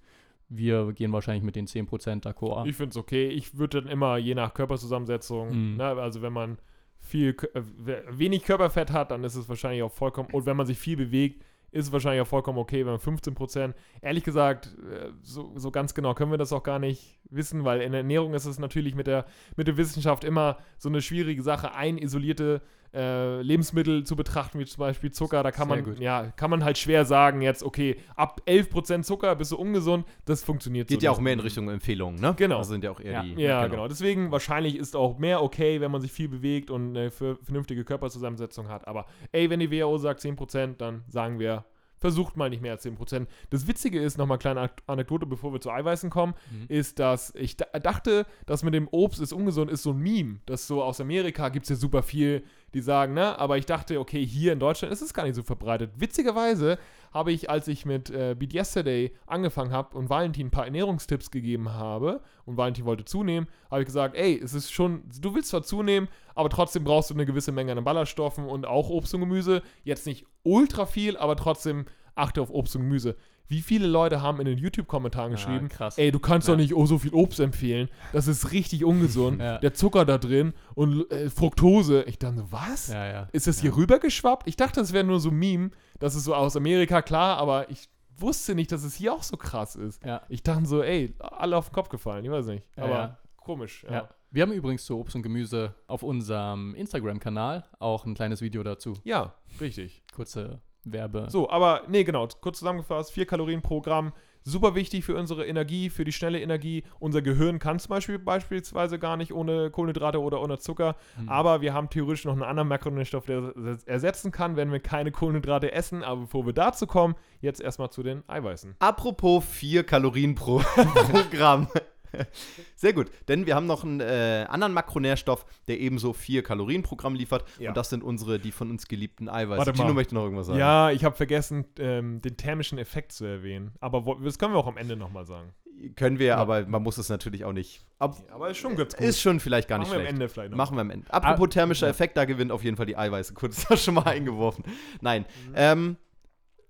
[0.49, 2.67] Wir gehen wahrscheinlich mit den 10% d'accord.
[2.67, 3.27] Ich finde es okay.
[3.29, 5.77] Ich würde dann immer je nach Körperzusammensetzung, Mhm.
[5.77, 6.57] ne, also wenn man
[6.99, 10.65] viel, äh, we- wenig Körperfett hat, dann ist es wahrscheinlich auch vollkommen, und wenn man
[10.67, 11.43] sich viel bewegt,
[11.73, 16.13] ist wahrscheinlich auch vollkommen okay, wenn man 15%, ehrlich gesagt, äh, so, so ganz genau
[16.13, 19.07] können wir das auch gar nicht wissen, weil in der Ernährung ist es natürlich mit
[19.07, 22.61] der, mit der Wissenschaft immer so eine schwierige Sache, ein isolierte
[22.93, 25.99] äh, Lebensmittel zu betrachten, wie zum Beispiel Zucker, da kann Sehr man, gut.
[25.99, 30.43] ja, kann man halt schwer sagen jetzt, okay, ab 11% Zucker bist du ungesund, das
[30.43, 31.17] funktioniert Geht so ja nicht.
[31.17, 32.33] auch mehr in Richtung Empfehlungen, ne?
[32.37, 32.57] Genau.
[32.59, 33.21] Also sind ja auch eher Ja.
[33.23, 33.41] die.
[33.41, 33.87] Ja, genau.
[33.87, 38.67] Deswegen wahrscheinlich ist auch mehr okay, wenn man sich viel bewegt und eine vernünftige Körperzusammensetzung
[38.69, 38.87] hat.
[38.87, 41.65] Aber ey, wenn die WHO sagt 10%, dann sagen wir,
[42.03, 43.27] versucht mal nicht mehr als 10%.
[43.49, 46.65] Das Witzige ist, nochmal kleine Anekdote, bevor wir zu Eiweißen kommen, Mhm.
[46.67, 50.39] ist, dass ich da dachte, dass mit dem Obst ist ungesund, ist so ein Meme.
[50.45, 53.39] Das so aus Amerika gibt es ja super viel, die sagen, ne?
[53.39, 55.91] Aber ich dachte, okay, hier in Deutschland ist es gar nicht so verbreitet.
[55.95, 56.77] Witzigerweise
[57.13, 61.31] habe ich, als ich mit äh, Beat Yesterday angefangen habe und Valentin ein paar Ernährungstipps
[61.31, 65.49] gegeben habe und Valentin wollte zunehmen, habe ich gesagt, ey, es ist schon, du willst
[65.49, 69.21] zwar zunehmen, aber trotzdem brauchst du eine gewisse Menge an Ballaststoffen und auch Obst und
[69.21, 69.61] Gemüse.
[69.83, 73.15] Jetzt nicht ultra viel, aber trotzdem achte auf Obst und Gemüse.
[73.47, 75.97] Wie viele Leute haben in den YouTube-Kommentaren geschrieben, krass.
[75.97, 77.89] ey, du kannst doch nicht oh, so viel Obst empfehlen.
[78.11, 79.23] Das ist richtig ungesund.
[79.43, 79.57] Ja.
[79.57, 82.03] Der Zucker da drin und äh, Fructose.
[82.03, 82.87] Ich dachte, so, was?
[82.87, 83.29] Ja, ja.
[83.33, 84.47] Ist das hier rübergeschwappt?
[84.47, 85.71] Ich dachte, das wäre nur so ein Meme.
[85.99, 89.35] Das ist so aus Amerika, klar, aber ich wusste nicht, dass es hier auch so
[89.35, 90.03] krass ist.
[90.05, 90.21] Ja.
[90.29, 92.65] Ich dachte so, ey, alle auf den Kopf gefallen, ich weiß nicht.
[92.77, 93.17] Ja, aber ja.
[93.35, 93.91] komisch, ja.
[93.91, 94.09] Ja.
[94.31, 98.93] Wir haben übrigens zu Obst und Gemüse auf unserem Instagram-Kanal auch ein kleines Video dazu.
[99.03, 100.03] Ja, richtig.
[100.13, 101.27] Kurze Werbe.
[101.29, 104.11] So, aber nee, genau, kurz zusammengefasst, 4 Kalorien pro Gramm,
[104.45, 106.83] super wichtig für unsere Energie, für die schnelle Energie.
[106.99, 111.29] Unser Gehirn kann zum Beispiel beispielsweise gar nicht ohne Kohlenhydrate oder ohne Zucker, Hm.
[111.29, 115.11] aber wir haben theoretisch noch einen anderen Makronährstoff, der das ersetzen kann, wenn wir keine
[115.11, 116.03] Kohlenhydrate essen.
[116.03, 118.75] Aber bevor wir dazu kommen, jetzt erstmal zu den Eiweißen.
[118.79, 121.67] Apropos 4 Kalorien pro, pro Gramm.
[122.75, 126.95] Sehr gut, denn wir haben noch einen äh, anderen Makronährstoff, der ebenso 4 Kalorien pro
[126.95, 127.45] Gramm liefert.
[127.59, 127.69] Ja.
[127.69, 129.57] Und das sind unsere, die von uns geliebten Eiweiße.
[129.59, 129.83] Warte mal.
[129.83, 130.59] Tino möchte noch irgendwas sagen.
[130.59, 133.71] Ja, ich habe vergessen, ähm, den thermischen Effekt zu erwähnen.
[133.79, 135.53] Aber wo- das können wir auch am Ende nochmal sagen.
[135.95, 137.83] Können wir, aber man muss es natürlich auch nicht.
[137.99, 139.05] Ab, Aber ist schon ganz gut.
[139.05, 140.13] ist schon vielleicht gar nicht Machen wir am schlecht.
[140.13, 140.57] Ende vielleicht noch.
[140.57, 141.11] Machen wir am Ende.
[141.11, 143.33] Apropos thermischer Effekt, da gewinnt auf jeden Fall die Eiweiße.
[143.35, 144.63] Kurz das schon mal eingeworfen.
[145.01, 145.25] Nein.
[145.55, 145.97] Ähm,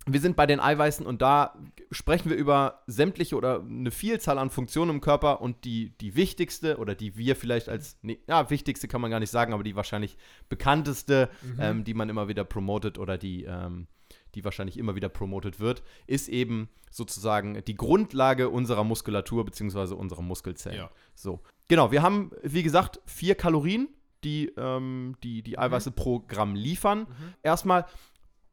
[0.06, 1.58] wir sind bei den Eiweißen und da
[1.92, 6.78] sprechen wir über sämtliche oder eine Vielzahl an Funktionen im Körper und die, die wichtigste
[6.78, 9.76] oder die wir vielleicht als, nee, ja, wichtigste kann man gar nicht sagen, aber die
[9.76, 10.18] wahrscheinlich
[10.50, 13.88] bekannteste, ähm, die man immer wieder promotet oder die, ähm,
[14.36, 19.94] die wahrscheinlich immer wieder promotet wird, ist eben sozusagen die Grundlage unserer Muskulatur bzw.
[19.94, 20.78] unserer Muskelzellen.
[20.78, 20.92] Ja.
[21.16, 21.42] So.
[21.68, 23.88] Genau, wir haben, wie gesagt, vier Kalorien,
[24.24, 27.08] die ähm, die, die Eiweiße pro Gramm liefern.
[27.42, 27.86] Erstmal,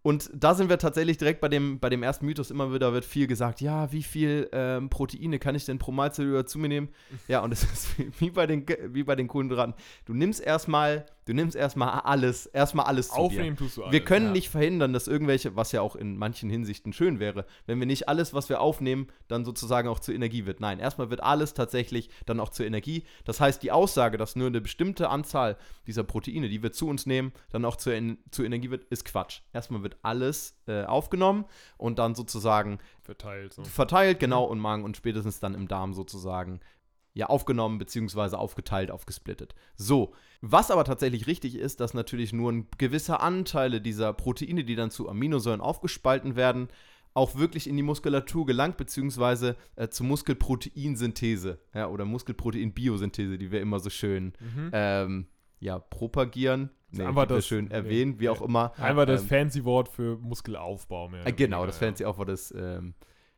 [0.03, 2.51] Und da sind wir tatsächlich direkt bei dem, bei dem ersten Mythos.
[2.51, 6.25] Immer wieder wird viel gesagt, ja, wie viel ähm, Proteine kann ich denn pro Mahlzeit
[6.27, 6.89] über zu mir nehmen?
[7.29, 9.75] Ja, und es ist wie- wie bei den, wie bei den Kohlenhydraten.
[10.07, 13.15] Du nimmst erstmal, du nimmst erstmal alles, erstmal alles zu.
[13.17, 13.93] Aufnehmen tust du alles.
[13.93, 14.33] Wir können ja.
[14.33, 18.09] nicht verhindern, dass irgendwelche, was ja auch in manchen Hinsichten schön wäre, wenn wir nicht
[18.09, 20.61] alles, was wir aufnehmen, dann sozusagen auch zur Energie wird.
[20.61, 23.05] Nein, erstmal wird alles tatsächlich dann auch zur Energie.
[23.27, 27.05] Das heißt, die Aussage, dass nur eine bestimmte Anzahl dieser Proteine, die wir zu uns
[27.05, 27.93] nehmen, dann auch zur,
[28.31, 29.41] zur Energie wird, ist Quatsch.
[29.53, 31.45] Erstmal wird alles äh, aufgenommen
[31.77, 33.55] und dann sozusagen verteilt.
[33.55, 33.65] So.
[33.65, 36.61] verteilt, genau, und Magen und spätestens dann im Darm sozusagen
[37.13, 39.55] ja aufgenommen beziehungsweise aufgeteilt, aufgesplittet.
[39.77, 44.77] So, was aber tatsächlich richtig ist, dass natürlich nur ein gewisser Anteile dieser Proteine, die
[44.77, 46.69] dann zu Aminosäuren aufgespalten werden,
[47.13, 53.61] auch wirklich in die Muskulatur gelangt, beziehungsweise äh, zur Muskelproteinsynthese ja, oder Muskelproteinbiosynthese, die wir
[53.61, 54.33] immer so schön
[54.73, 55.27] ähm,
[55.61, 56.71] ja, propagieren.
[56.91, 58.29] Nee, einfach das- schön nee, erwähnen, wie nee.
[58.31, 58.73] auch immer.
[58.79, 61.25] Einfach das Ähm, fancy Wort für Muskelaufbau mehr.
[61.27, 62.95] äh, genau, das fancy war das, ähm,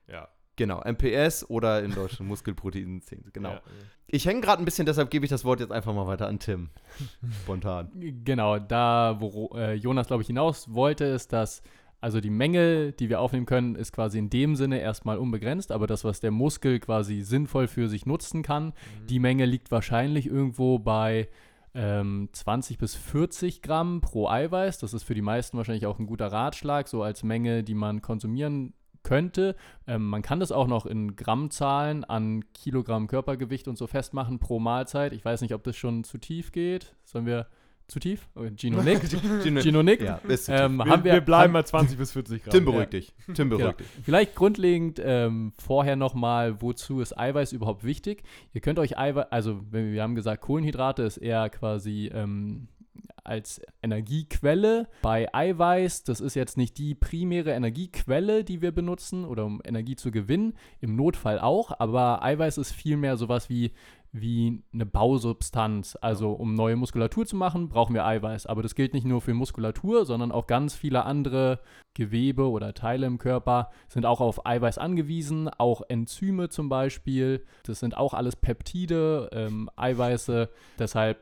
[0.08, 0.28] Ja.
[0.56, 3.50] genau, MPS oder in Deutschland Muskelproteinsynthese, genau.
[3.50, 3.60] Ja.
[4.06, 6.38] Ich hänge gerade ein bisschen, deshalb gebe ich das Wort jetzt einfach mal weiter an
[6.38, 6.70] Tim.
[7.42, 7.90] Spontan.
[8.24, 11.62] Genau, da, wo äh, Jonas, glaube ich, hinaus wollte, ist, dass
[12.00, 15.86] also die Menge, die wir aufnehmen können, ist quasi in dem Sinne erstmal unbegrenzt, aber
[15.86, 18.72] das, was der Muskel quasi sinnvoll für sich nutzen kann,
[19.08, 21.28] die Menge liegt wahrscheinlich irgendwo bei
[21.74, 24.78] ähm, 20 bis 40 Gramm pro Eiweiß.
[24.78, 28.02] Das ist für die meisten wahrscheinlich auch ein guter Ratschlag, so als Menge, die man
[28.02, 29.56] konsumieren könnte.
[29.86, 34.58] Ähm, man kann das auch noch in Grammzahlen an Kilogramm Körpergewicht und so festmachen pro
[34.58, 35.12] Mahlzeit.
[35.12, 36.94] Ich weiß nicht, ob das schon zu tief geht.
[37.04, 37.46] Sollen wir
[37.92, 38.28] zu tief?
[38.56, 39.16] Gino nickt.
[39.62, 40.02] Gino nickt.
[40.02, 42.50] Ja, Ähm, Wir, haben wir, wir bleiben haben, bei 20 bis 40 Gramm.
[42.52, 43.14] Tim beruhig dich.
[43.34, 43.76] Tim beruhig Genau.
[43.78, 43.86] dich.
[44.02, 48.22] Vielleicht grundlegend ähm, vorher nochmal, wozu ist Eiweiß überhaupt wichtig?
[48.52, 52.68] Ihr könnt euch Eiweiß, also wir haben gesagt, Kohlenhydrate ist eher quasi ähm,
[53.24, 54.88] als Energiequelle.
[55.00, 59.96] Bei Eiweiß, das ist jetzt nicht die primäre Energiequelle, die wir benutzen oder um Energie
[59.96, 63.72] zu gewinnen, im Notfall auch, aber Eiweiß ist vielmehr sowas wie
[64.12, 65.96] wie eine Bausubstanz.
[66.00, 68.46] Also um neue Muskulatur zu machen, brauchen wir Eiweiß.
[68.46, 71.60] Aber das gilt nicht nur für Muskulatur, sondern auch ganz viele andere
[71.94, 75.48] Gewebe oder Teile im Körper sind auch auf Eiweiß angewiesen.
[75.48, 77.44] Auch Enzyme zum Beispiel.
[77.64, 80.50] Das sind auch alles Peptide, ähm, Eiweiße.
[80.78, 81.18] Deshalb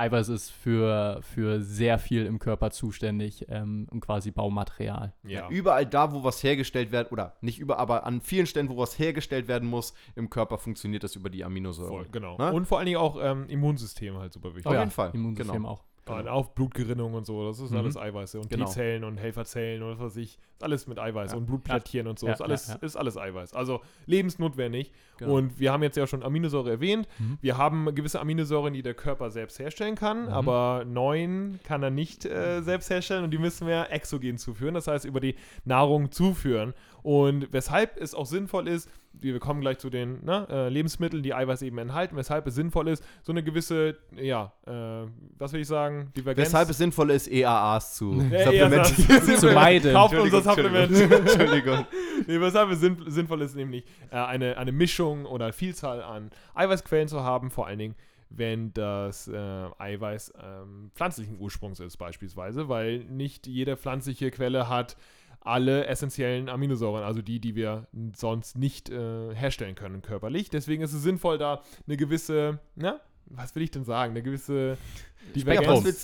[0.00, 5.12] Eiweiß ist für, für sehr viel im Körper zuständig ähm, und quasi Baumaterial.
[5.22, 5.48] Ja.
[5.48, 8.98] Überall da, wo was hergestellt wird, oder nicht überall, aber an vielen Stellen, wo was
[8.98, 12.04] hergestellt werden muss, im Körper funktioniert das über die Aminosäuren.
[12.04, 12.38] Voll, genau.
[12.38, 12.52] Ne?
[12.52, 14.66] Und vor allen Dingen auch ähm, Immunsystem halt super wichtig.
[14.66, 15.68] Auf jeden Fall, Immunsystem genau.
[15.68, 15.84] auch.
[16.18, 17.78] Und Auch Blutgerinnung und so, das ist Mhm.
[17.78, 18.40] alles Eiweiße.
[18.40, 18.66] Und Genau.
[18.66, 20.38] T-Zellen und Helferzellen und was weiß ich.
[20.56, 21.32] Ist alles mit Eiweiß.
[21.32, 21.38] Ja.
[21.38, 22.26] Und Blutplättchen und so.
[22.26, 22.80] Ja, ist, alles, ja, ja.
[22.86, 23.54] ist alles Eiweiß.
[23.54, 24.92] Also lebensnotwendig.
[25.18, 25.34] Genau.
[25.34, 27.08] Und wir haben jetzt ja schon Aminosäure erwähnt.
[27.18, 27.38] Mhm.
[27.40, 30.24] Wir haben gewisse Aminosäuren, die der Körper selbst herstellen kann.
[30.24, 30.28] Mhm.
[30.28, 33.24] Aber neun kann er nicht äh, selbst herstellen.
[33.24, 34.74] Und die müssen wir exogen zuführen.
[34.74, 36.74] Das heißt, über die Nahrung zuführen.
[37.02, 41.34] Und weshalb es auch sinnvoll ist, wir kommen gleich zu den ne, äh, Lebensmitteln, die
[41.34, 45.68] Eiweiß eben enthalten, weshalb es sinnvoll ist, so eine gewisse, ja, äh, was will ich
[45.68, 46.48] sagen, Divergenz.
[46.48, 49.36] Weshalb es sinnvoll ist, EAAs zu Ja, supplementieren.
[49.36, 49.92] Zu meiden.
[49.92, 50.92] Kauft unser Supplement.
[51.12, 51.86] Entschuldigung.
[52.26, 57.08] nee, weshalb es sinn, sinnvoll ist, nämlich äh, eine, eine Mischung oder Vielzahl an Eiweißquellen
[57.08, 57.94] zu haben, vor allen Dingen,
[58.30, 64.96] wenn das äh, Eiweiß ähm, pflanzlichen Ursprungs ist, beispielsweise, weil nicht jede pflanzliche Quelle hat
[65.40, 70.50] alle essentiellen Aminosäuren, also die, die wir sonst nicht äh, herstellen können körperlich.
[70.50, 74.76] Deswegen ist es sinnvoll, da eine gewisse, na, was will ich denn sagen, eine gewisse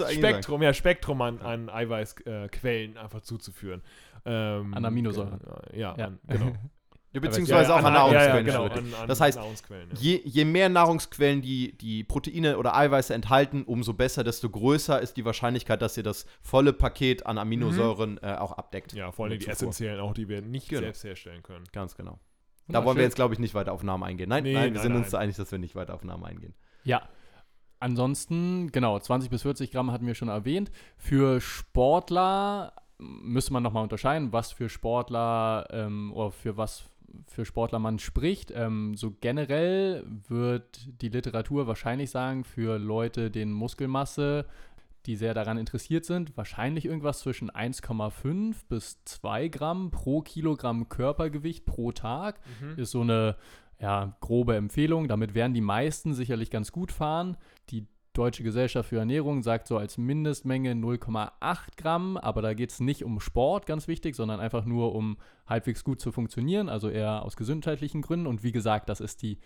[0.05, 3.83] eigentlich Spektrum, ja, Spektrum an, an Eiweißquellen einfach zuzuführen.
[4.25, 5.41] Ähm, An Aminosäuren.
[5.73, 6.07] äh, Ja, Ja.
[6.07, 6.53] An, genau.
[7.17, 8.47] Ja, beziehungsweise Ja, auch an Nahrungsquellen.
[8.47, 9.97] Ja, ja, genau, an, an Das heißt, Nahrungsquellen, ja.
[9.99, 15.17] Je, je mehr Nahrungsquellen die, die Proteine oder Eiweiße enthalten, umso besser, desto größer ist
[15.17, 18.93] die Wahrscheinlichkeit, dass ihr das volle Paket an Aminosäuren äh, auch abdeckt.
[18.93, 19.53] ja, vor allem die Zufuhr.
[19.53, 20.83] essentiellen auch, die wir nicht Genau.
[20.83, 21.65] selbst herstellen können.
[21.73, 22.19] Ganz genau.
[22.69, 24.29] Da wollen wir jetzt, glaube ich, nicht weiter auf Namen eingehen.
[24.29, 25.11] Nein, Nee, nein, wir nein, sind uns nein.
[25.13, 26.55] da einig, dass wir nicht weiter auf Namen eingehen.
[26.85, 27.03] Ja.
[27.79, 30.71] Ansonsten, genau, 20 bis 40 Gramm hatten wir schon erwähnt.
[30.97, 36.85] Für Sportler müsste man nochmal unterscheiden, was für Sportler ähm, oder für was
[37.27, 38.53] für Sportler man spricht.
[38.55, 44.47] Ähm, so generell wird die Literatur wahrscheinlich sagen, für Leute, denen Muskelmasse,
[45.07, 51.65] die sehr daran interessiert sind, wahrscheinlich irgendwas zwischen 1,5 bis 2 Gramm pro Kilogramm Körpergewicht
[51.65, 52.41] pro Tag
[52.77, 53.37] ist so eine
[53.81, 55.09] ja, grobe Empfehlung.
[55.09, 57.37] Damit werden die meisten sicherlich ganz gut fahren.
[57.71, 57.87] Die
[58.17, 63.05] Deutsche Gesellschaft für Ernährung sagt so als Mindestmenge 0,8 Gramm, aber da geht es nicht
[63.05, 67.37] um Sport, ganz wichtig, sondern einfach nur um halbwegs gut zu funktionieren, also eher aus
[67.37, 68.27] gesundheitlichen Gründen.
[68.27, 69.39] Und wie gesagt, das ist die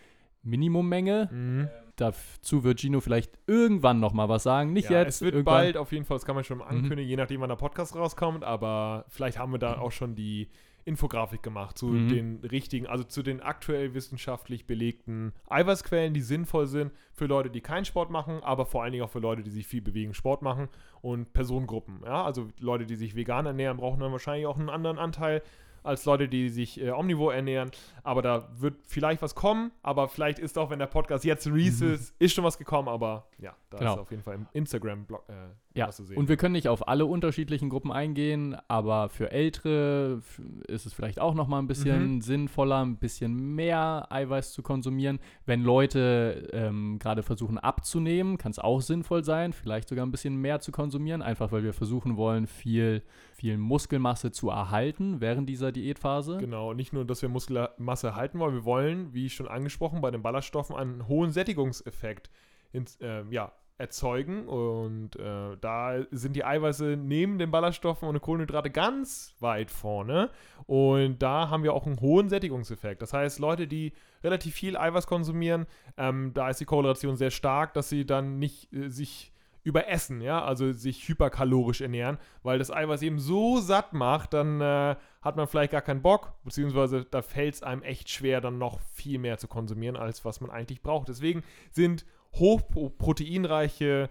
[0.43, 1.29] Minimummenge.
[1.33, 1.69] Mhm.
[1.97, 4.73] Dazu wird Gino vielleicht irgendwann noch mal was sagen.
[4.73, 5.17] Nicht Ja, jetzt.
[5.17, 5.55] es wird irgendwann.
[5.55, 6.65] bald auf jeden Fall, das kann man schon Mhm.
[6.65, 10.49] ankündigen, je nachdem, wann der Podcast rauskommt, aber vielleicht haben wir da auch schon die
[10.85, 12.09] Infografik gemacht zu Mhm.
[12.09, 17.61] den richtigen, also zu den aktuell wissenschaftlich belegten Eiweißquellen, die sinnvoll sind für Leute, die
[17.61, 20.43] keinen Sport machen, aber vor allen Dingen auch für Leute, die sich viel bewegen, Sport
[20.43, 20.69] machen
[21.03, 22.01] und Personengruppen.
[22.05, 22.25] Ja?
[22.25, 25.43] Also Leute, die sich vegan ernähren, brauchen dann wahrscheinlich auch einen anderen Anteil
[25.83, 27.71] als Leute, die sich äh, omnivor ernähren.
[28.03, 31.83] Aber da wird vielleicht was kommen, aber vielleicht ist auch, wenn der Podcast jetzt release
[31.85, 33.93] ist, ist schon was gekommen, aber ja, da Genau.
[33.95, 35.33] ist auf jeden Fall im Instagram-Blog äh,
[35.73, 40.21] Ja, und wir können nicht auf alle unterschiedlichen Gruppen eingehen, aber für Ältere
[40.67, 42.21] ist es vielleicht auch noch mal ein bisschen Mhm.
[42.23, 45.21] sinnvoller, ein bisschen mehr Eiweiß zu konsumieren.
[45.47, 50.37] Wenn Leute ähm, gerade versuchen abzunehmen, kann es auch sinnvoll sein, vielleicht sogar ein bisschen
[50.37, 53.03] mehr zu konsumieren, einfach weil wir versuchen wollen, viel,
[53.33, 56.39] viel Muskelmasse zu erhalten während dieser Diätphase.
[56.39, 60.23] Genau, nicht nur, dass wir Muskelmasse halten wollen, wir wollen, wie schon angesprochen, bei den
[60.23, 62.29] Ballaststoffen einen hohen Sättigungseffekt
[62.73, 64.47] ins, ähm, ja, erzeugen.
[64.47, 70.31] Und äh, da sind die Eiweiße neben den Ballaststoffen und den Kohlenhydrate ganz weit vorne.
[70.67, 73.03] Und da haben wir auch einen hohen Sättigungseffekt.
[73.03, 75.67] Das heißt, Leute, die relativ viel Eiweiß konsumieren,
[75.97, 80.43] ähm, da ist die Korrelation sehr stark, dass sie dann nicht äh, sich überessen, ja,
[80.43, 85.47] also sich hyperkalorisch ernähren, weil das Eiweiß eben so satt macht, dann äh, hat man
[85.47, 89.37] vielleicht gar keinen Bock, beziehungsweise da fällt es einem echt schwer, dann noch viel mehr
[89.37, 91.09] zu konsumieren, als was man eigentlich braucht.
[91.09, 94.09] Deswegen sind hochproteinreiche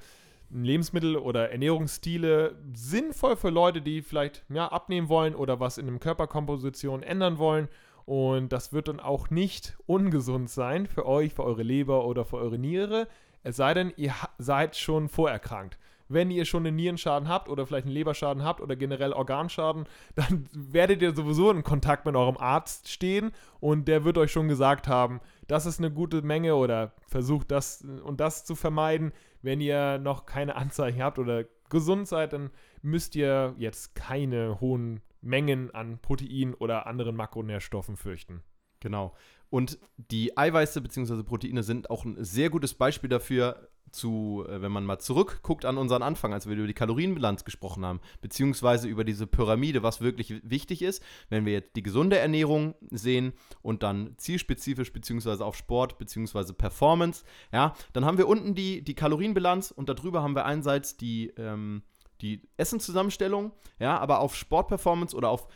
[0.51, 5.99] Lebensmittel oder Ernährungsstile sinnvoll für Leute, die vielleicht ja, abnehmen wollen oder was in der
[5.99, 7.67] Körperkomposition ändern wollen.
[8.05, 12.37] Und das wird dann auch nicht ungesund sein für euch, für eure Leber oder für
[12.37, 13.07] eure Niere.
[13.43, 15.77] Es sei denn, ihr seid schon vorerkrankt.
[16.11, 20.49] Wenn ihr schon einen Nierenschaden habt oder vielleicht einen Leberschaden habt oder generell Organschaden, dann
[20.53, 24.87] werdet ihr sowieso in Kontakt mit eurem Arzt stehen und der wird euch schon gesagt
[24.87, 29.11] haben, das ist eine gute Menge oder versucht das und das zu vermeiden.
[29.41, 32.51] Wenn ihr noch keine Anzeichen habt oder gesund seid, dann
[32.83, 38.43] müsst ihr jetzt keine hohen Mengen an Protein oder anderen Makronährstoffen fürchten.
[38.79, 39.15] Genau.
[39.49, 41.23] Und die Eiweiße bzw.
[41.23, 45.77] Proteine sind auch ein sehr gutes Beispiel dafür, zu, äh, wenn man mal zurückguckt an
[45.77, 50.41] unseren Anfang, als wir über die Kalorienbilanz gesprochen haben, beziehungsweise über diese Pyramide, was wirklich
[50.43, 55.97] wichtig ist, wenn wir jetzt die gesunde Ernährung sehen und dann zielspezifisch beziehungsweise auf Sport
[55.97, 60.97] beziehungsweise Performance, ja, dann haben wir unten die, die Kalorienbilanz und darüber haben wir einerseits
[60.97, 61.83] die, ähm,
[62.21, 65.47] die Essenszusammenstellung, ja, aber auf Sportperformance oder auf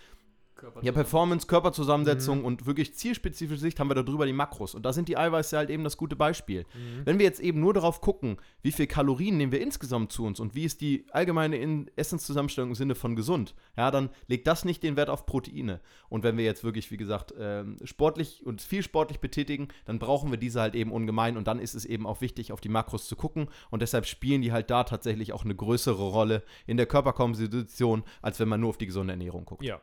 [0.81, 4.75] ja, Performance, Körperzusammensetzung und wirklich zielspezifische Sicht haben wir darüber die Makros.
[4.75, 6.65] Und da sind die Eiweiße halt eben das gute Beispiel.
[7.05, 10.39] Wenn wir jetzt eben nur darauf gucken, wie viel Kalorien nehmen wir insgesamt zu uns
[10.39, 14.65] und wie ist die allgemeine In Essenszusammenstellung im Sinne von gesund, ja, dann legt das
[14.65, 15.81] nicht den Wert auf Proteine.
[16.09, 20.31] Und wenn wir jetzt wirklich, wie gesagt, ähm, sportlich und viel sportlich betätigen, dann brauchen
[20.31, 23.07] wir diese halt eben ungemein und dann ist es eben auch wichtig, auf die Makros
[23.07, 26.85] zu gucken und deshalb spielen die halt da tatsächlich auch eine größere Rolle in der
[26.85, 29.63] Körperkomposition, als wenn man nur auf die gesunde Ernährung guckt.
[29.63, 29.81] Ja.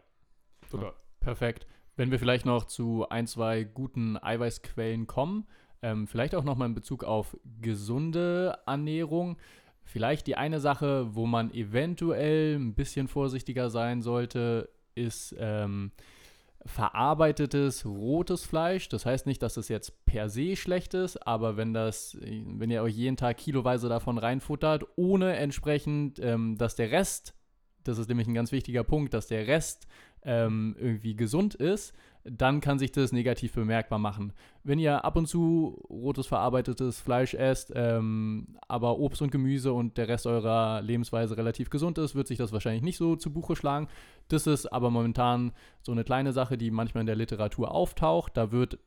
[0.75, 1.67] Oder Perfekt.
[1.97, 5.47] Wenn wir vielleicht noch zu ein, zwei guten Eiweißquellen kommen,
[5.83, 9.37] ähm, vielleicht auch nochmal in Bezug auf gesunde Ernährung.
[9.85, 15.93] Vielleicht die eine Sache, wo man eventuell ein bisschen vorsichtiger sein sollte, ist ähm,
[16.65, 18.89] verarbeitetes rotes Fleisch.
[18.89, 22.83] Das heißt nicht, dass es jetzt per se schlecht ist, aber wenn das, wenn ihr
[22.83, 27.35] euch jeden Tag kiloweise davon reinfuttert, ohne entsprechend, ähm, dass der Rest,
[27.85, 29.87] das ist nämlich ein ganz wichtiger Punkt, dass der Rest
[30.23, 34.33] ähm, irgendwie gesund ist, dann kann sich das negativ bemerkbar machen.
[34.63, 39.97] Wenn ihr ab und zu rotes verarbeitetes Fleisch esst, ähm, aber Obst und Gemüse und
[39.97, 43.57] der Rest eurer Lebensweise relativ gesund ist, wird sich das wahrscheinlich nicht so zu Buche
[43.57, 43.89] schlagen.
[44.29, 48.37] Das ist aber momentan so eine kleine Sache, die manchmal in der Literatur auftaucht.
[48.37, 48.79] Da wird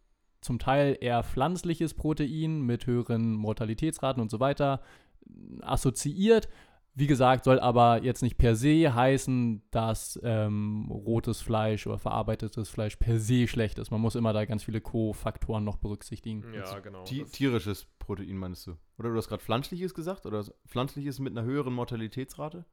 [0.41, 4.81] zum Teil eher pflanzliches Protein mit höheren Mortalitätsraten und so weiter
[5.61, 6.49] assoziiert.
[6.95, 12.69] Wie gesagt, soll aber jetzt nicht per se heißen, dass ähm, rotes Fleisch oder verarbeitetes
[12.69, 13.89] Fleisch per se schlecht ist.
[13.89, 16.43] Man muss immer da ganz viele Co-Faktoren noch berücksichtigen.
[16.53, 17.03] ja, genau.
[17.03, 18.75] Ti tierisches Protein meinst du?
[18.99, 20.27] Oder du hast gerade pflanzliches gesagt?
[20.27, 22.65] Oder pflanzliches mit einer höheren Mortalitätsrate?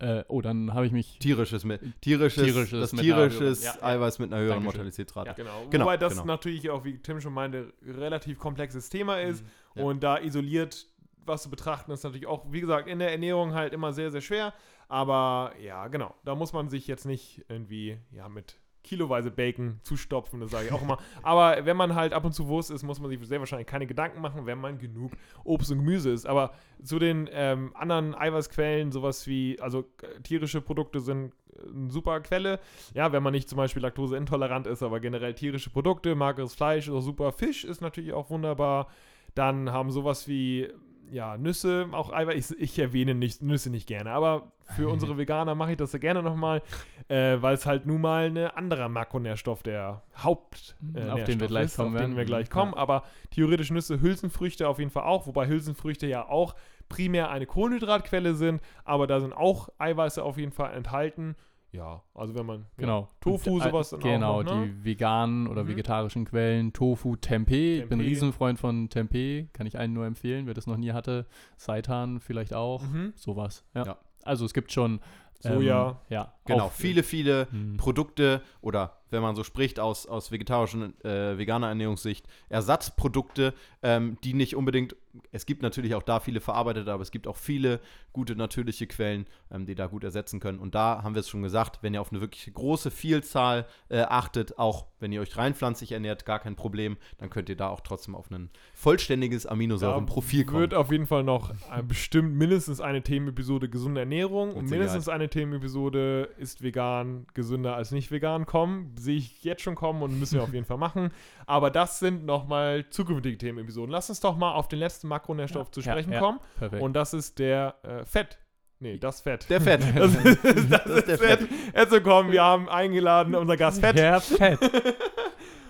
[0.00, 1.20] Äh, oh, dann habe ich mich.
[1.20, 3.86] Tierisches mit tierisches, Tierisches das mit tierisches höheren- ja.
[3.86, 4.80] Eiweiß mit einer höheren Dankeschön.
[4.80, 5.28] Mortalitätsrate.
[5.28, 5.34] Ja.
[5.34, 5.66] Genau.
[5.70, 6.24] Genau, Wobei das genau.
[6.24, 9.44] natürlich auch, wie Tim schon meinte, relativ komplexes Thema ist.
[9.76, 9.84] Ja.
[9.84, 10.88] Und da isoliert
[11.24, 14.20] was zu betrachten, ist natürlich auch, wie gesagt, in der Ernährung halt immer sehr, sehr
[14.20, 14.54] schwer.
[14.88, 16.14] Aber ja, genau.
[16.24, 20.72] Da muss man sich jetzt nicht irgendwie ja, mit kiloweise Bacon zustopfen, das sage ich
[20.72, 20.98] auch immer.
[21.22, 23.86] Aber wenn man halt ab und zu Wurst isst, muss man sich sehr wahrscheinlich keine
[23.86, 25.12] Gedanken machen, wenn man genug
[25.44, 26.26] Obst und Gemüse isst.
[26.26, 31.32] Aber zu den ähm, anderen Eiweißquellen, sowas wie, also äh, tierische Produkte sind
[31.74, 32.58] eine super Quelle.
[32.94, 36.94] Ja, wenn man nicht zum Beispiel laktoseintolerant ist, aber generell tierische Produkte, mageres Fleisch ist
[36.94, 37.32] auch super.
[37.32, 38.88] Fisch ist natürlich auch wunderbar.
[39.34, 40.68] Dann haben sowas wie
[41.10, 42.52] ja, Nüsse, auch Eiweiß.
[42.52, 46.00] Ich, ich erwähne nicht, Nüsse nicht gerne, aber für unsere Veganer mache ich das sehr
[46.00, 46.62] gerne nochmal,
[47.08, 51.50] äh, weil es halt nun mal ein anderer Makronährstoff der Haupt äh, Auf den wir
[51.60, 52.52] ist, auf den wir gleich Ja.
[52.52, 52.74] kommen.
[52.74, 56.54] Aber theoretisch Nüsse, Hülsenfrüchte auf jeden Fall auch, wobei Hülsenfrüchte ja auch
[56.88, 61.36] primär eine Kohlenhydratquelle sind, aber da sind auch Eiweiße auf jeden Fall enthalten.
[61.72, 63.00] Ja, also wenn man Genau.
[63.00, 64.66] ja, Tofu, Und, äh, sowas dann Genau, auch noch, ne?
[64.68, 65.68] die veganen oder Mhm.
[65.68, 66.72] vegetarischen Quellen.
[66.74, 67.76] Tofu, Tempeh.
[67.78, 68.04] Ich bin ein Tempeh.
[68.10, 69.46] Riesenfreund von Tempeh.
[69.54, 71.26] Kann ich allen nur empfehlen, wer das noch nie hatte.
[71.56, 72.82] Seitan vielleicht auch.
[72.82, 73.14] Mhm.
[73.16, 73.64] Sowas.
[73.74, 73.84] Ja.
[73.86, 73.96] Ja.
[74.22, 75.00] Also es gibt schon.
[75.40, 75.88] Soja.
[75.90, 76.32] Ähm, ja.
[76.44, 77.76] Genau, auch- viele, viele Mhm.
[77.76, 84.32] Produkte oder wenn man so spricht aus, aus vegetarischen, äh, veganer Ernährungssicht, Ersatzprodukte, ähm, die
[84.32, 84.96] nicht unbedingt,
[85.30, 87.80] es gibt natürlich auch da viele verarbeitete, aber es gibt auch viele
[88.14, 90.58] gute natürliche Quellen, ähm, die da gut ersetzen können.
[90.58, 94.00] Und da haben wir es schon gesagt, wenn ihr auf eine wirklich große Vielzahl äh,
[94.00, 97.68] achtet, auch wenn ihr euch rein pflanzlich ernährt, gar kein Problem, dann könnt ihr da
[97.68, 100.60] auch trotzdem auf ein vollständiges Aminosäurenprofil kommen.
[100.60, 105.28] wird auf jeden Fall noch äh, bestimmt mindestens eine Themenepisode gesunde Ernährung und mindestens eine
[105.28, 108.94] Themenepisode ist vegan gesünder als nicht vegan kommen.
[108.98, 111.10] Sehe ich jetzt schon kommen und müssen wir auf jeden Fall machen.
[111.46, 113.90] Aber das sind nochmal zukünftige Themenepisoden.
[113.90, 116.18] Lass uns doch mal auf den letzten Makronährstoff Ja, zu sprechen ja.
[116.20, 116.40] kommen.
[116.58, 116.82] Perfekt.
[116.82, 118.38] Und das ist der äh, Fett.
[118.80, 119.48] Nee, das Fett.
[119.48, 119.82] Der Fett.
[119.94, 121.48] das ist, das Das ist ist der Fett.
[121.72, 123.96] Also komm, wir haben eingeladen unser Gast Fett.
[123.98, 124.58] Ja, Fett.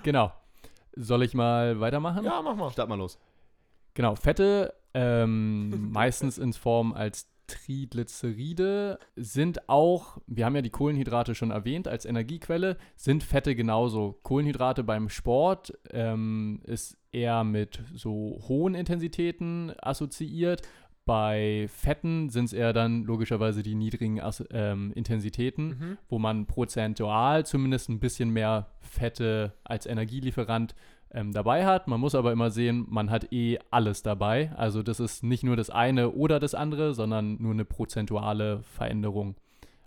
[0.03, 0.33] genau.
[0.95, 2.25] Soll ich mal weitermachen?
[2.25, 2.71] Ja, mach mal.
[2.71, 3.19] Start mal los.
[3.95, 11.35] Genau, Fette, ähm, meistens in Form als Triglyceride, sind auch, wir haben ja die Kohlenhydrate
[11.35, 14.19] schon erwähnt, als Energiequelle, sind Fette genauso.
[14.23, 20.63] Kohlenhydrate beim Sport ähm, ist eher mit so hohen Intensitäten assoziiert.
[21.05, 25.99] Bei Fetten sind es eher dann logischerweise die niedrigen As ähm, Intensitäten Mhm.
[26.09, 30.75] wo man prozentual zumindest ein bisschen mehr Fette als Energielieferant
[31.13, 31.89] ähm, dabei hat.
[31.89, 34.53] Man muss aber immer sehen, man hat eh alles dabei.
[34.57, 39.37] Also das ist nicht nur das eine oder das andere, sondern nur eine prozentuale Veränderung.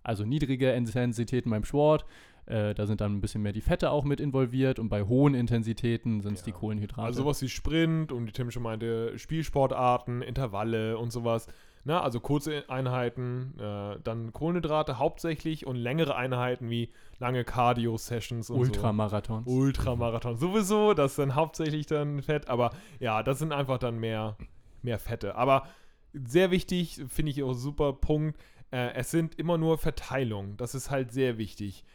[0.04, 2.06] Also niedrige Intensitäten beim Sport,
[2.46, 5.34] äh, da sind dann ein bisschen mehr die Fette auch mit involviert und bei hohen
[5.34, 6.46] Intensitäten sind es Ja.
[6.46, 7.08] die Kohlenhydrate.
[7.08, 11.48] Also sowas wie Sprint und die Tim schon meinte, Spielsportarten, Intervalle und sowas.
[11.88, 18.60] Na, also kurze Einheiten, äh, dann Kohlenhydrate hauptsächlich und längere Einheiten wie lange Cardio-Sessions und
[18.60, 19.46] Ultramarathons.
[19.46, 19.52] so.
[19.52, 24.36] Ultramarathon sowieso, das ist dann hauptsächlich dann Fett, aber ja, das sind einfach dann mehr,
[24.82, 25.36] mehr Fette.
[25.36, 25.68] Aber
[26.12, 28.40] sehr wichtig, finde ich auch super Punkt,
[28.72, 30.58] äh, es sind immer nur Verteilungen.
[30.58, 31.86] Das ist halt sehr wichtig.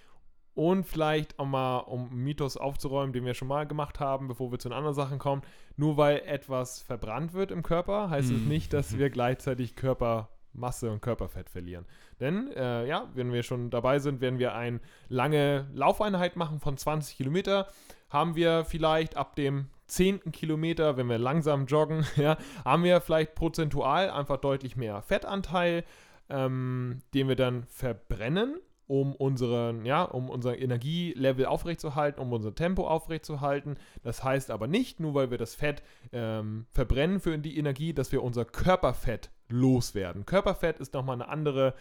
[0.54, 4.58] Und vielleicht auch mal, um Mythos aufzuräumen, den wir schon mal gemacht haben, bevor wir
[4.58, 5.42] zu den anderen Sachen kommen,
[5.76, 8.48] nur weil etwas verbrannt wird im Körper, heißt es Mhm.
[8.48, 11.86] nicht, dass wir gleichzeitig Körpermasse und Körperfett verlieren.
[12.18, 16.76] Denn, äh, ja, wenn wir schon dabei sind, werden wir eine lange Laufeinheit machen von
[16.76, 17.68] 20 Kilometer,
[18.10, 20.32] haben wir vielleicht ab dem 10.
[20.32, 25.84] Kilometer, wenn wir langsam joggen, ja, haben wir vielleicht prozentual einfach deutlich mehr Fettanteil,
[26.28, 28.58] ähm, den wir dann verbrennen
[28.90, 33.76] um unseren, ja, um unser Energielevel aufrechtzuerhalten, um unser Tempo aufrechtzuerhalten.
[34.02, 38.10] Das heißt aber nicht, nur weil wir das Fett ähm, verbrennen für die Energie, dass
[38.10, 40.26] wir unser Körperfett loswerden.
[40.26, 41.74] Körperfett ist nochmal eine andere,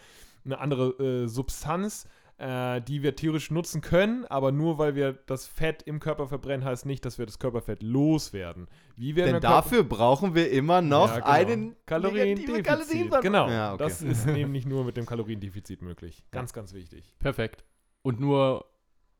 [0.44, 2.08] eine andere äh, Substanz,
[2.40, 6.64] äh, die wir theoretisch nutzen können, aber nur weil wir das Fett im Körper verbrennen,
[6.64, 8.66] heißt nicht, dass wir das Körperfett loswerden.
[8.96, 11.28] Wie werden Denn dafür brauchen wir immer noch ja, genau.
[11.28, 12.64] einen Kaloriendefizit.
[12.64, 13.20] Kalorienverbrauch.
[13.20, 13.84] Genau, Ja, okay.
[13.84, 16.24] das ist nämlich nur mit dem Kaloriendefizit möglich.
[16.30, 17.14] Ganz, ganz wichtig.
[17.18, 17.64] Perfekt.
[18.00, 18.64] Und nur,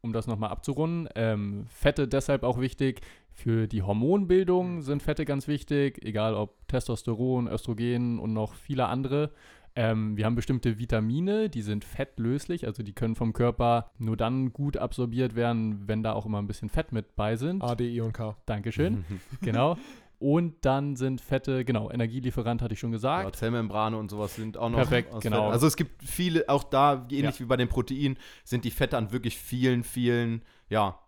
[0.01, 3.03] um das nochmal abzurunden, ähm, Fette deshalb auch wichtig.
[3.33, 9.31] Für die Hormonbildung sind Fette ganz wichtig, egal ob Testosteron, Östrogen und noch viele andere.
[9.77, 14.53] Ähm, wir haben bestimmte Vitamine, die sind fettlöslich, also die können vom Körper nur dann
[14.53, 17.63] gut absorbiert werden, wenn da auch immer ein bisschen Fett mit bei sind.
[17.63, 18.37] A, D, I und K.
[18.47, 19.05] Dankeschön.
[19.41, 19.77] genau.
[20.19, 23.37] Und dann sind Fette, genau, Energielieferant hatte ich schon Ja, gesagt.
[23.37, 25.45] Zellmembrane und sowas sind auch noch Perfekt, aus genau.
[25.45, 25.53] Fett.
[25.53, 29.13] Also es gibt viele, auch da, ähnlich wie bei den Proteinen, sind die Fette an
[29.13, 30.99] wirklich vielen, vielen, ja,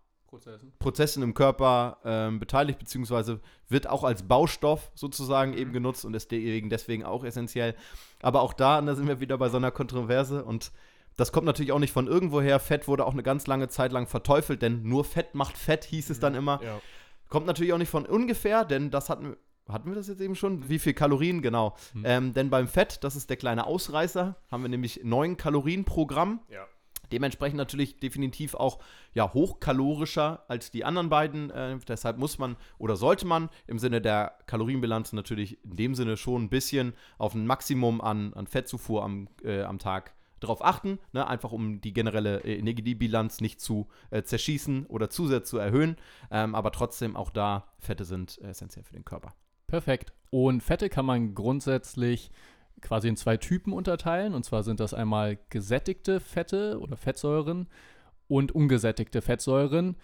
[0.78, 6.30] Prozessen im Körper ähm, beteiligt, beziehungsweise wird auch als Baustoff sozusagen eben genutzt und ist
[6.30, 7.74] deswegen, deswegen auch essentiell.
[8.20, 10.72] Aber auch da, da sind wir wieder bei so einer Kontroverse und
[11.16, 12.58] das kommt natürlich auch nicht von irgendwoher.
[12.58, 16.10] Fett wurde auch eine ganz lange Zeit lang verteufelt, denn nur Fett macht Fett, hieß
[16.10, 16.60] es dann immer.
[16.62, 16.80] Ja.
[17.28, 19.36] Kommt natürlich auch nicht von ungefähr, denn das hatten,
[19.68, 20.68] hatten wir das jetzt eben schon?
[20.68, 21.42] Wie viel Kalorien?
[21.42, 21.76] Genau.
[21.92, 22.02] Hm.
[22.04, 26.06] Ähm, denn beim Fett, das ist der kleine Ausreißer, haben wir nämlich 9 Kalorien pro
[26.06, 26.40] Gramm.
[26.48, 26.66] Ja.
[27.12, 28.78] Dementsprechend natürlich definitiv auch
[29.14, 31.50] ja, hochkalorischer als die anderen beiden.
[31.50, 36.16] Äh, deshalb muss man oder sollte man im Sinne der Kalorienbilanz natürlich in dem Sinne
[36.16, 40.98] schon ein bisschen auf ein Maximum an, an Fettzufuhr am, äh, am Tag darauf achten,
[41.12, 41.26] ne?
[41.26, 45.96] einfach um die generelle äh, Energiebilanz nicht zu äh, zerschießen oder zu sehr zu erhöhen.
[46.30, 49.34] Ähm, aber trotzdem auch da, Fette sind äh, essentiell für den Körper.
[49.66, 50.12] Perfekt.
[50.30, 52.30] Und Fette kann man grundsätzlich
[52.82, 54.34] quasi in zwei Typen unterteilen.
[54.34, 57.68] Und zwar sind das einmal gesättigte Fette oder Fettsäuren
[58.28, 59.96] und ungesättigte Fettsäuren.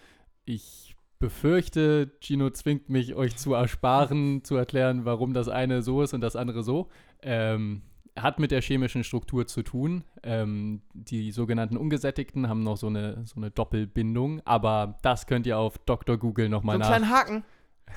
[0.45, 6.13] Ich befürchte, Gino zwingt mich, euch zu ersparen, zu erklären, warum das eine so ist
[6.13, 6.89] und das andere so.
[7.21, 7.81] Ähm,
[8.17, 10.03] hat mit der chemischen Struktur zu tun.
[10.23, 15.57] Ähm, die sogenannten ungesättigten haben noch so eine, so eine Doppelbindung, aber das könnt ihr
[15.57, 16.17] auf Dr.
[16.17, 16.87] Google So nochmal einen nach.
[16.89, 17.43] kleinen Haken.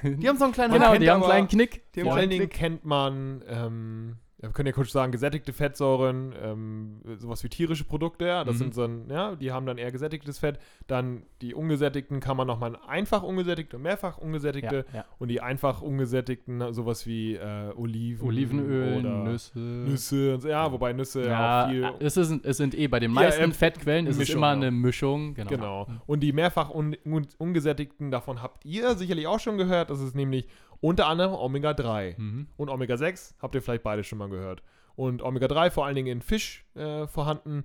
[0.22, 1.00] Die haben so einen kleinen Genau, Haken.
[1.00, 1.82] die haben einen kleinen Knick.
[1.94, 2.12] Vor Ja.
[2.14, 7.44] allen Dingen kennt man, ähm, ja, wir können ja kurz sagen, gesättigte Fettsäuren, ähm, sowas
[7.44, 8.58] wie tierische Produkte, ja, das Mhm.
[8.58, 10.58] sind so ein, ja, die haben dann eher gesättigtes Fett.
[10.88, 14.84] Dann die ungesättigten kann man nochmal einfach ungesättigte und mehrfach ungesättigte.
[14.92, 15.04] Ja, ja.
[15.20, 19.58] Und die einfach ungesättigten, sowas wie äh, Oliven Olivenöl, oder Nüsse.
[19.58, 21.88] Nüsse so, ja, wobei Nüsse Ja, auch viel.
[22.00, 24.52] es, ist, es sind eh bei den meisten ähm, Fettquellen ist es Mischung, immer ja.
[24.54, 25.34] eine Mischung.
[25.34, 25.48] Genau.
[25.50, 25.86] Genau.
[26.06, 29.90] Und die mehrfach un un ungesättigten, davon habt ihr sicherlich auch schon gehört.
[29.90, 30.48] Das ist nämlich
[30.80, 32.18] unter anderem Omega-3.
[32.18, 32.48] Mhm.
[32.56, 34.62] Und Omega-6 habt ihr vielleicht beide schon mal gehört.
[34.94, 37.62] Und Omega-3 vor allen Dingen in Fisch äh, vorhanden.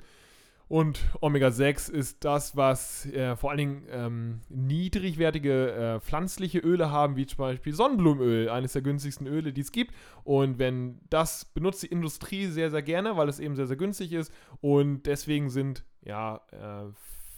[0.70, 7.16] Und Omega-6 ist das, was äh, vor allen Dingen ähm, niedrigwertige äh, pflanzliche Öle haben,
[7.16, 9.96] wie zum Beispiel Sonnenblumenöl, eines der günstigsten Öle, die es gibt.
[10.26, 14.12] Und wenn das benutzt die Industrie sehr, sehr gerne, weil es eben sehr, sehr günstig
[14.12, 14.32] ist.
[14.60, 16.92] Und deswegen sind ja äh,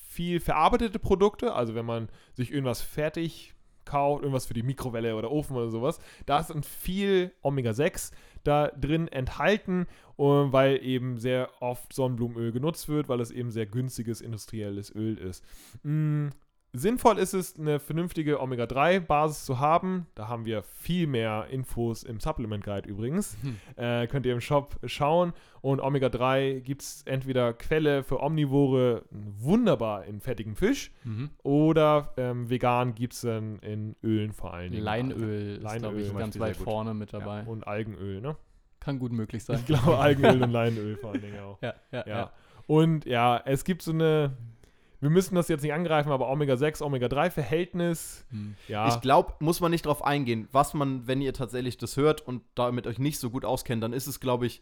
[0.07, 3.53] viel verarbeitete Produkte, also wenn man sich irgendwas fertig
[3.85, 8.11] kauft, irgendwas für die Mikrowelle oder Ofen oder sowas, da ist dann viel Omega-6
[8.43, 9.87] da drin enthalten,
[10.17, 15.17] äh, weil eben sehr oft Sonnenblumenöl genutzt wird, weil es eben sehr günstiges industrielles Öl
[15.17, 15.43] ist.
[16.71, 20.05] Sinnvoll ist es, eine vernünftige Omega-3-Basis zu haben.
[20.13, 23.37] Da haben wir viel mehr Infos im Supplement Guide übrigens.
[23.75, 25.33] Äh, könnt ihr im Shop schauen.
[25.61, 31.31] Und Omega-3 gibt es entweder Quelle für Omnivore wunderbar in fettigem Fisch Mhm.
[31.43, 34.83] oder ähm, vegan gibt es dann in Ölen vor allen Dingen.
[34.83, 37.39] Leinöl ist, Leinöl glaube ich, ganz weit vorne mit dabei.
[37.41, 38.35] Ja, und Algenöl, ne?
[38.79, 39.57] Kann gut möglich sein.
[39.59, 41.57] Ich glaube Algenöl und Leinöl vor allen Dingen auch.
[41.61, 42.07] Ja, ja, Ja.
[42.07, 42.31] ja.
[42.67, 44.37] Und ja, es gibt so eine,
[45.01, 48.55] wir müssen das jetzt nicht angreifen, aber Omega-6, Omega-3-Verhältnis, Hm.
[48.67, 48.87] ja.
[48.89, 50.47] Ich glaube, muss man nicht drauf eingehen.
[50.51, 53.93] Was man, wenn ihr tatsächlich das hört und damit euch nicht so gut auskennt, dann
[53.93, 54.61] ist es, glaube ich,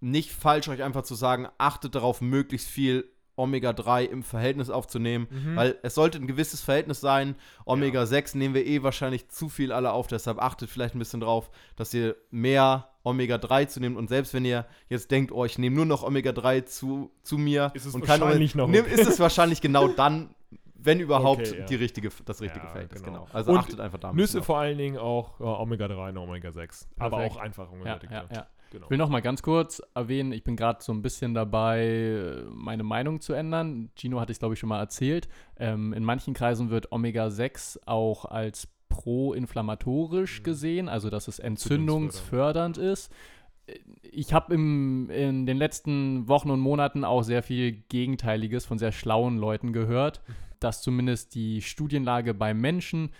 [0.00, 5.56] nicht falsch, euch einfach zu sagen, achtet darauf, möglichst viel Omega-3 im Verhältnis aufzunehmen, Mhm.
[5.56, 7.36] weil es sollte ein gewisses Verhältnis sein.
[7.66, 11.50] Omega-6 nehmen wir eh wahrscheinlich zu viel alle auf, deshalb achtet vielleicht ein bisschen drauf,
[11.76, 15.76] dass ihr mehr Omega-3 zu nehmt und selbst wenn ihr jetzt denkt, oh, ich nehme
[15.76, 18.94] nur noch Omega-3 zu, zu mir Ist es und kann wahrscheinlich noch nimm, okay.
[18.94, 20.34] ist es wahrscheinlich genau dann,
[20.80, 21.66] wenn überhaupt, Okay, ja.
[21.66, 23.24] die richtige, das richtige Ja, Verhältnis, genau.
[23.24, 23.28] genau.
[23.32, 24.16] Also Und achtet einfach damit.
[24.16, 26.86] Nüsse vor allen Dingen auch ja, Omega-3 und Omega-6.
[26.98, 28.14] Aber auch einfach Ja, ungesättigte.
[28.14, 28.46] ja, ja.
[28.70, 28.84] Genau.
[28.84, 32.42] Ich will noch mal ganz kurz erwähnen, ich bin gerade so ein bisschen dabei, äh,
[32.50, 33.90] meine Meinung zu ändern.
[33.96, 35.26] Gino hatte ich, glaube ich, schon mal erzählt.
[35.58, 40.44] Ähm, in manchen Kreisen wird Omega-6 auch als pro-inflammatorisch Mhm.
[40.44, 42.78] gesehen, also dass es Entzündungsfördernd.
[42.78, 43.12] ist.
[44.02, 49.36] Ich habe in den letzten Wochen und Monaten auch sehr viel Gegenteiliges von sehr schlauen
[49.38, 50.22] Leuten gehört,
[50.58, 53.10] dass zumindest die Studienlage beim Menschen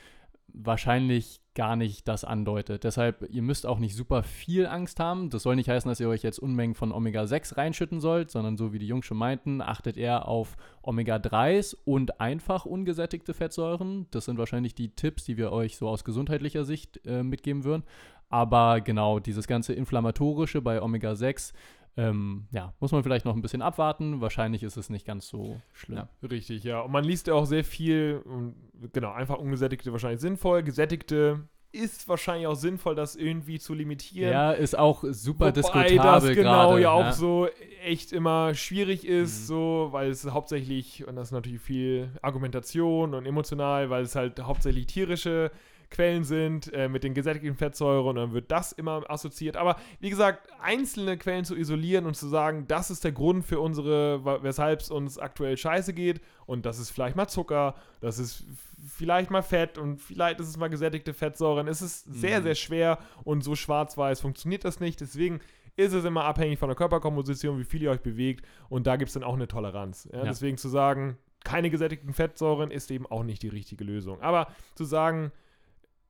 [0.49, 2.85] wahrscheinlich gar nicht das andeutet.
[2.85, 5.29] Deshalb, ihr müsst auch nicht super viel Angst haben.
[5.29, 8.73] Das soll nicht heißen, dass ihr euch jetzt Unmengen von Omega-6 reinschütten sollt, sondern so
[8.73, 14.07] wie die Jungs schon meinten, achtet eher auf Omega-3s und einfach ungesättigte Fettsäuren.
[14.13, 17.83] Das sind wahrscheinlich die Tipps, die wir euch so aus gesundheitlicher Sicht äh, mitgeben würden.
[18.29, 21.55] Aber genau, dieses ganze Inflammatorische bei Omega-6,
[21.99, 24.21] ähm, ja, muss man vielleicht noch ein bisschen abwarten.
[24.21, 25.99] Wahrscheinlich ist es nicht ganz so schlimm.
[25.99, 26.09] Ja.
[26.29, 26.81] Richtig, ja.
[26.81, 28.55] Und man liest ja auch sehr viel, und
[28.93, 30.63] genau, einfach ungesättigte wahrscheinlich sinnvoll.
[30.63, 34.33] Gesättigte ist wahrscheinlich auch sinnvoll, das irgendwie zu limitieren.
[34.33, 37.49] Ja, ist auch super Wobei diskutabel das genau gerade, ja auch so
[37.85, 39.47] echt immer schwierig ist, Mhm.
[39.47, 44.41] so, weil es hauptsächlich, und das ist natürlich viel Argumentation und emotional, weil es halt
[44.41, 45.51] hauptsächlich tierische
[45.91, 49.57] Quellen sind äh, mit den gesättigten Fettsäuren und dann wird das immer assoziiert.
[49.57, 53.59] Aber wie gesagt, einzelne Quellen zu isolieren und zu sagen, das ist der Grund für
[53.61, 58.45] unsere, weshalb es uns aktuell scheiße geht und das ist vielleicht mal Zucker, das ist
[58.87, 61.67] vielleicht mal Fett und vielleicht ist es mal gesättigte Fettsäuren.
[61.69, 62.45] Es ist sehr, Mhm.
[62.45, 65.01] sehr schwer und so schwarz-weiß funktioniert das nicht.
[65.01, 65.41] Deswegen
[65.77, 69.09] ist es immer abhängig von der Körperkomposition, wie viel ihr euch bewegt und da gibt
[69.09, 70.09] es dann auch eine Toleranz.
[70.13, 70.19] Ja?
[70.19, 70.25] Ja.
[70.25, 74.21] Deswegen zu sagen, keine gesättigten Fettsäuren ist eben auch nicht die richtige Lösung.
[74.21, 75.33] Aber zu sagen,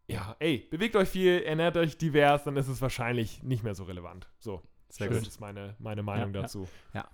[0.08, 3.84] ja, ey, bewegt euch viel, ernährt euch divers, dann ist es wahrscheinlich nicht mehr so
[3.84, 4.28] relevant.
[4.38, 4.62] So.
[4.90, 5.28] Sehr das gut.
[5.28, 6.42] ist meine, meine Meinung Ja, ja.
[6.42, 6.66] dazu.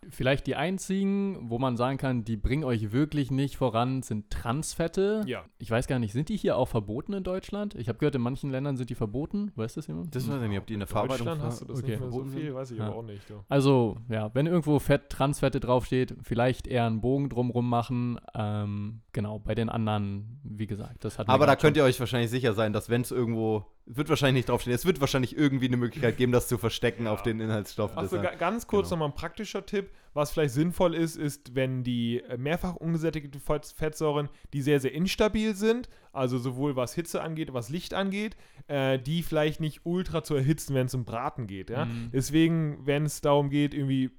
[0.09, 5.25] Vielleicht die einzigen, wo man sagen kann, die bringen euch wirklich nicht voran, sind Transfette.
[5.27, 5.45] Ja.
[5.59, 7.75] Ich weiß gar nicht, sind die hier auch verboten in Deutschland?
[7.75, 9.51] Ich habe gehört, in manchen Ländern sind die verboten.
[9.57, 10.15] Weiß das jemand?
[10.15, 11.91] Das weiß ich nicht, ob die in der Verarbeitung Deutschland hast du das okay.
[11.91, 12.55] nicht mehr so verboten viel, sind.
[12.55, 12.87] weiß ich Ja.
[12.87, 13.29] aber auch nicht.
[13.29, 13.45] Du.
[13.49, 18.21] Also, ja, wenn irgendwo Fett, Transfette draufsteht, vielleicht eher einen Bogen drumrum machen.
[18.35, 22.31] Ähm, genau, bei den anderen, wie gesagt, das hat Aber da könnt ihr euch wahrscheinlich
[22.31, 25.77] sicher sein, dass wenn es irgendwo, wird wahrscheinlich nicht draufstehen, es wird wahrscheinlich irgendwie eine
[25.77, 27.64] Möglichkeit geben, das zu verstecken auf den Inhaltsstoffen.
[28.19, 28.97] Deshalb- ga ganz kurz genau.
[29.01, 29.91] nochmal ein praktischer Tipp.
[30.13, 35.57] Was vielleicht sinnvoll ist, ist, wenn die mehrfach ungesättigte Fett- Fettsäuren, die sehr, sehr instabil
[35.57, 38.37] sind, also sowohl was Hitze angeht, was Licht angeht,
[38.69, 41.69] äh, die vielleicht nicht ultra zu erhitzen, wenn es um Braten geht.
[41.71, 41.87] Ja?
[41.87, 42.11] Mhm.
[42.13, 44.11] Deswegen, wenn es darum geht, irgendwie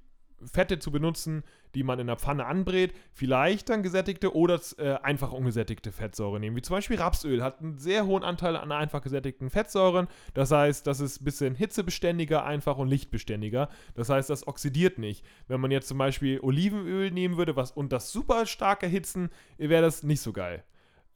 [0.44, 1.42] Fette zu benutzen,
[1.74, 6.56] die man in der Pfanne anbrät, vielleicht dann gesättigte oder äh, einfach ungesättigte Fettsäuren nehmen.
[6.56, 10.08] Wie zum Beispiel Rapsöl hat einen sehr hohen Anteil an einfach gesättigten Fettsäuren.
[10.34, 13.68] Das heißt, das ist ein bisschen hitzebeständiger einfach und lichtbeständiger.
[13.94, 15.24] Das heißt, das oxidiert nicht.
[15.48, 19.82] Wenn man jetzt zum Beispiel Olivenöl nehmen würde was, und das super stark erhitzen, wäre
[19.82, 20.64] das nicht so geil.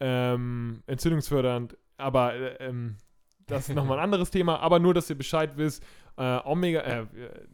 [0.01, 2.97] Ähm, entzündungsfördernd, aber äh, ähm,
[3.51, 4.61] das ist nochmal ein anderes Thema.
[4.61, 5.85] Aber nur, dass ihr Bescheid wisst,
[6.17, 7.07] äh, Omega, äh,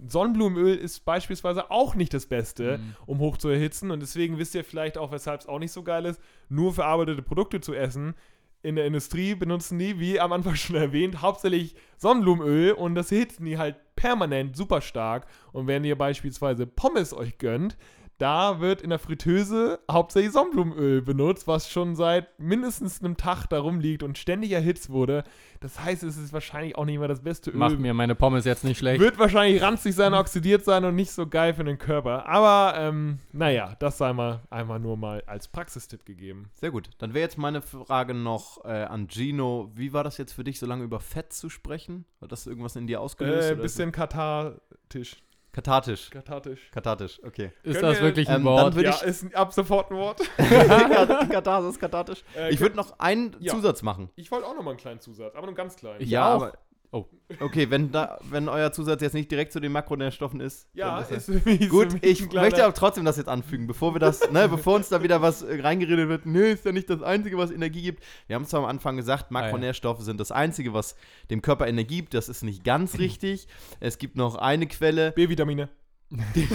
[0.06, 2.96] Sonnenblumenöl ist beispielsweise auch nicht das Beste, Mhm.
[3.06, 3.90] um hoch zu erhitzen.
[3.90, 7.22] Und deswegen wisst ihr vielleicht auch, weshalb es auch nicht so geil ist, nur verarbeitete
[7.22, 8.14] Produkte zu essen.
[8.62, 13.44] In der Industrie benutzen die, wie am Anfang schon erwähnt, hauptsächlich Sonnenblumenöl und das erhitzen
[13.44, 15.26] die halt permanent super stark.
[15.52, 17.76] Und wenn ihr beispielsweise Pommes euch gönnt,
[18.18, 23.60] da wird in der Fritteuse hauptsächlich Sonnenblumenöl benutzt, was schon seit mindestens einem Tag da
[23.60, 25.24] rumliegt und ständig erhitzt wurde.
[25.60, 27.56] Das heißt, es ist wahrscheinlich auch nicht mehr das beste Öl.
[27.56, 29.00] Macht mir meine Pommes jetzt nicht schlecht.
[29.00, 32.26] Wird wahrscheinlich ranzig sein, oxidiert sein und nicht so geil für den Körper.
[32.26, 36.50] Aber, ähm, naja, das sei mal einmal nur mal als Praxistipp gegeben.
[36.54, 36.90] Sehr gut.
[36.98, 39.70] Dann wäre jetzt meine Frage noch äh, an Gino.
[39.74, 42.06] Wie war das jetzt für dich, so lange über Fett zu sprechen?
[42.20, 43.50] Hat das irgendwas in dir ausgelöst?
[43.50, 45.22] Äh, bisschen kathartisch.
[45.56, 46.10] Kathartisch.
[46.10, 46.60] Kathartisch.
[46.70, 47.50] Kathartisch, okay.
[47.62, 48.76] Ist Können das wir- wirklich ein Ähm, Wort?
[48.76, 50.20] dann Ja, ich- ist ein- ab sofort ein Wort.
[51.30, 52.22] Katharsis, kathartisch.
[52.36, 53.54] Äh, Ich würde noch einen Ja.
[53.54, 54.10] Zusatz machen.
[54.16, 56.02] Ich wollte auch noch mal einen kleinen Zusatz, aber nur einen ganz kleinen.
[56.02, 56.42] Ich ja, auch.
[56.42, 56.52] aber.
[56.92, 57.06] Oh.
[57.40, 60.68] Okay, wenn, da, wenn euer Zusatz jetzt nicht direkt zu den Makronährstoffen ist.
[60.72, 63.04] ja, dann ist, für mich- ist Gut, für mich ich ein kleiner- möchte aber trotzdem
[63.04, 66.26] das jetzt anfügen, bevor wir das, ne, bevor uns da wieder was äh, reingeredet wird,
[66.26, 68.04] nee, ist ja nicht das Einzige, was Energie gibt.
[68.28, 70.94] Wir haben es zwar am Anfang gesagt, Makronährstoffe sind das Einzige, was
[71.30, 72.14] dem Körper Energie gibt.
[72.14, 73.48] Das ist nicht ganz richtig.
[73.80, 75.68] Es gibt noch eine Quelle, B-Vitamine.
[76.36, 76.46] die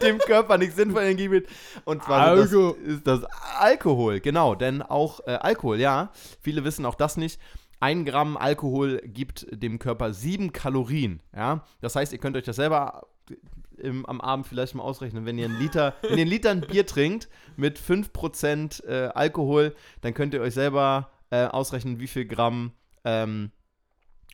[0.00, 1.50] dem Körper nicht sinnvoll Energie gibt.
[1.84, 3.24] Und zwar das, ist das
[3.58, 4.20] Alkohol.
[4.20, 7.40] Genau, denn auch äh, Alkohol, ja, viele wissen auch das nicht.
[7.80, 11.20] Ein Gramm Alkohol gibt dem Körper sieben Kalorien.
[11.34, 13.06] Ja, das heißt, ihr könnt euch das selber
[13.76, 15.26] im, am Abend vielleicht mal ausrechnen.
[15.26, 19.74] Wenn ihr einen Liter, wenn ihr einen Liter ein Bier trinkt mit 5% äh, Alkohol,
[20.00, 22.72] dann könnt ihr euch selber äh, ausrechnen, wie viel Gramm
[23.04, 23.52] ähm,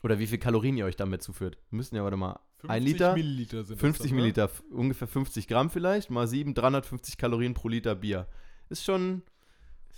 [0.03, 1.59] oder wie viel Kalorien ihr euch damit zuführt.
[1.71, 4.17] Wir müssen ja, warte mal, ein 50 Liter, Milliliter sind 50 das dann?
[4.17, 8.27] Milliliter, ungefähr 50 Gramm vielleicht, mal 7, 350 Kalorien pro Liter Bier.
[8.71, 9.23] Ist schon.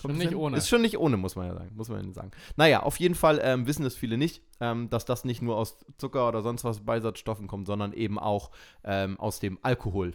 [0.01, 0.37] Schon nicht hin?
[0.37, 0.57] ohne.
[0.57, 1.71] Ist schon nicht ohne, muss man ja sagen.
[1.75, 2.31] Muss man ja sagen.
[2.57, 5.79] Naja, auf jeden Fall ähm, wissen das viele nicht, ähm, dass das nicht nur aus
[5.99, 8.51] Zucker oder sonst was Beisatzstoffen kommt, sondern eben auch
[8.85, 10.15] ähm, aus dem Alkohol.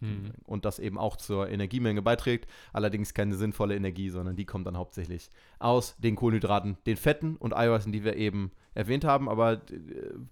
[0.00, 0.32] Hm.
[0.44, 2.48] Und das eben auch zur Energiemenge beiträgt.
[2.72, 5.28] Allerdings keine sinnvolle Energie, sondern die kommt dann hauptsächlich
[5.58, 9.28] aus den Kohlenhydraten, den Fetten und Eiweißen, die wir eben erwähnt haben.
[9.28, 9.58] Aber äh,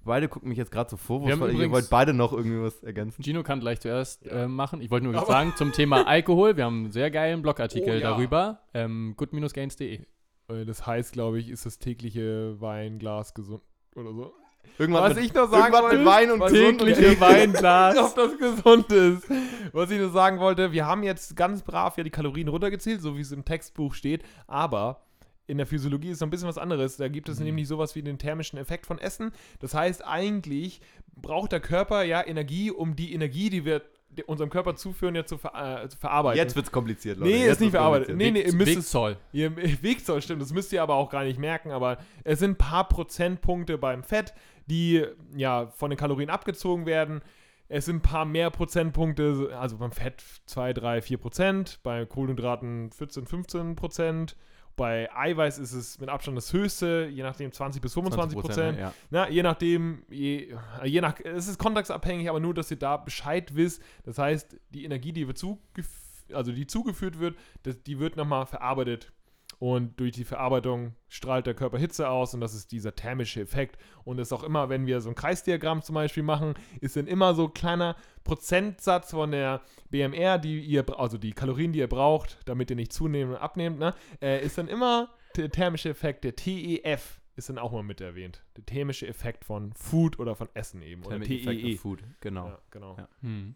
[0.04, 1.50] beide gucken mich jetzt gerade so vorwurfsvoll.
[1.52, 3.22] haben Ihr wollt beide noch irgendwie was ergänzen.
[3.22, 4.44] Gino kann gleich zuerst Ja.
[4.44, 4.80] äh, machen.
[4.80, 6.56] Ich wollte nur Aber- sagen zum Thema Alkohol.
[6.56, 8.10] Wir haben einen sehr geilen Blogartikel Oh, ja.
[8.10, 8.62] darüber.
[8.74, 10.00] Ähm, good-gains.de.
[10.48, 13.62] Äh, Das heißt, glaube ich, ist das tägliche Weinglas gesund
[13.94, 14.32] oder so.
[14.78, 17.96] Irgendwas Was mit, ich noch sagen wollte, mit Wein und tägliche Weinglas.
[17.96, 19.26] ob das gesund ist.
[19.72, 23.16] Was ich nur sagen wollte, wir haben jetzt ganz brav ja die Kalorien runtergezählt, so
[23.16, 25.00] wie es im Textbuch steht, aber
[25.46, 26.98] in der Physiologie ist noch ein bisschen was anderes.
[26.98, 29.32] Da gibt es nämlich sowas wie den thermischen Effekt von Essen.
[29.60, 30.80] Das heißt, eigentlich
[31.16, 33.82] braucht der Körper ja Energie, um die Energie, die wir
[34.26, 36.38] unserem Körper zuführen, ja zu, ver äh, zu verarbeiten.
[36.38, 37.30] Jetzt wird's kompliziert, Leute.
[37.30, 38.16] Nee, Jetzt ist nicht verarbeitet.
[38.16, 39.16] Nee, nee, ihr müsst es, Wegzoll.
[39.32, 42.56] Ihr Wegzoll stimmt, das müsst ihr aber auch gar nicht merken, aber es sind ein
[42.56, 44.34] paar Prozentpunkte beim Fett,
[44.66, 45.04] die
[45.36, 47.22] ja von den Kalorien abgezogen werden.
[47.68, 52.90] Es sind ein paar mehr Prozentpunkte, also beim Fett 2, 3, 4 Prozent, bei Kohlenhydraten
[52.90, 54.36] 14, 15 Prozent.
[54.78, 58.78] Bei Eiweiß ist es mit Abstand das höchste, je nachdem 20 bis 25 Prozent.
[58.78, 58.94] Ja.
[59.10, 63.54] Na, je nachdem, je, je nach, es ist kontextabhängig, aber nur, dass ihr da Bescheid
[63.54, 63.82] wisst.
[64.04, 65.88] Das heißt, die Energie, die, wird zugef
[66.32, 69.12] also die zugeführt wird, das, die wird nochmal verarbeitet.
[69.58, 73.76] Und durch die Verarbeitung strahlt der Körper Hitze aus und das ist dieser thermische Effekt.
[74.04, 77.08] Und es ist auch immer, wenn wir so ein Kreisdiagramm zum Beispiel machen, ist dann
[77.08, 81.88] immer so ein kleiner Prozentsatz von der BMR, die ihr, also die Kalorien, die ihr
[81.88, 86.22] braucht, damit ihr nicht zunehmen und abnehmt, ne, äh, ist dann immer der thermische Effekt,
[86.24, 88.42] der TEF ist dann auch mal mit erwähnt.
[88.56, 91.04] Der thermische Effekt von Food oder von Essen eben.
[91.04, 91.74] Oder Effect TEE.
[91.74, 92.48] of Food, genau.
[92.48, 92.96] Ja, genau.
[92.96, 93.08] Ja.
[93.22, 93.54] Hm.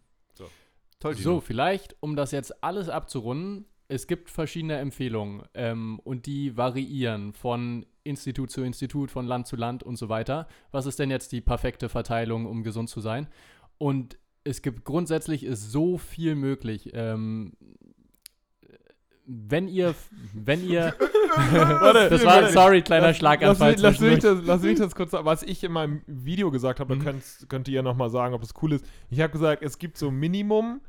[1.03, 6.57] Toll, So, vielleicht, um das jetzt alles abzurunden, es gibt verschiedene Empfehlungen ähm, und die
[6.57, 10.49] variieren von Institut zu Institut, von Land zu Land und so weiter.
[10.71, 13.29] Was ist denn jetzt die perfekte Verteilung, um gesund zu sein?
[13.79, 16.91] Und es gibt grundsätzlich ist so viel möglich.
[16.95, 17.53] Ähm,
[19.25, 19.95] wenn ihr,
[20.35, 20.95] wenn ihr,
[21.53, 22.53] Warte, das war, warte.
[22.53, 23.73] sorry, kleiner Lass- Schlaganfall.
[23.73, 26.81] Lass, lass, mich das, lass mich das kurz sagen, was ich in meinem Video gesagt
[26.81, 26.99] habe, Mhm.
[26.99, 28.85] da könnt, könnt ihr nochmal sagen, ob das cool ist.
[29.11, 30.81] Ich habe gesagt, es gibt so ein Minimum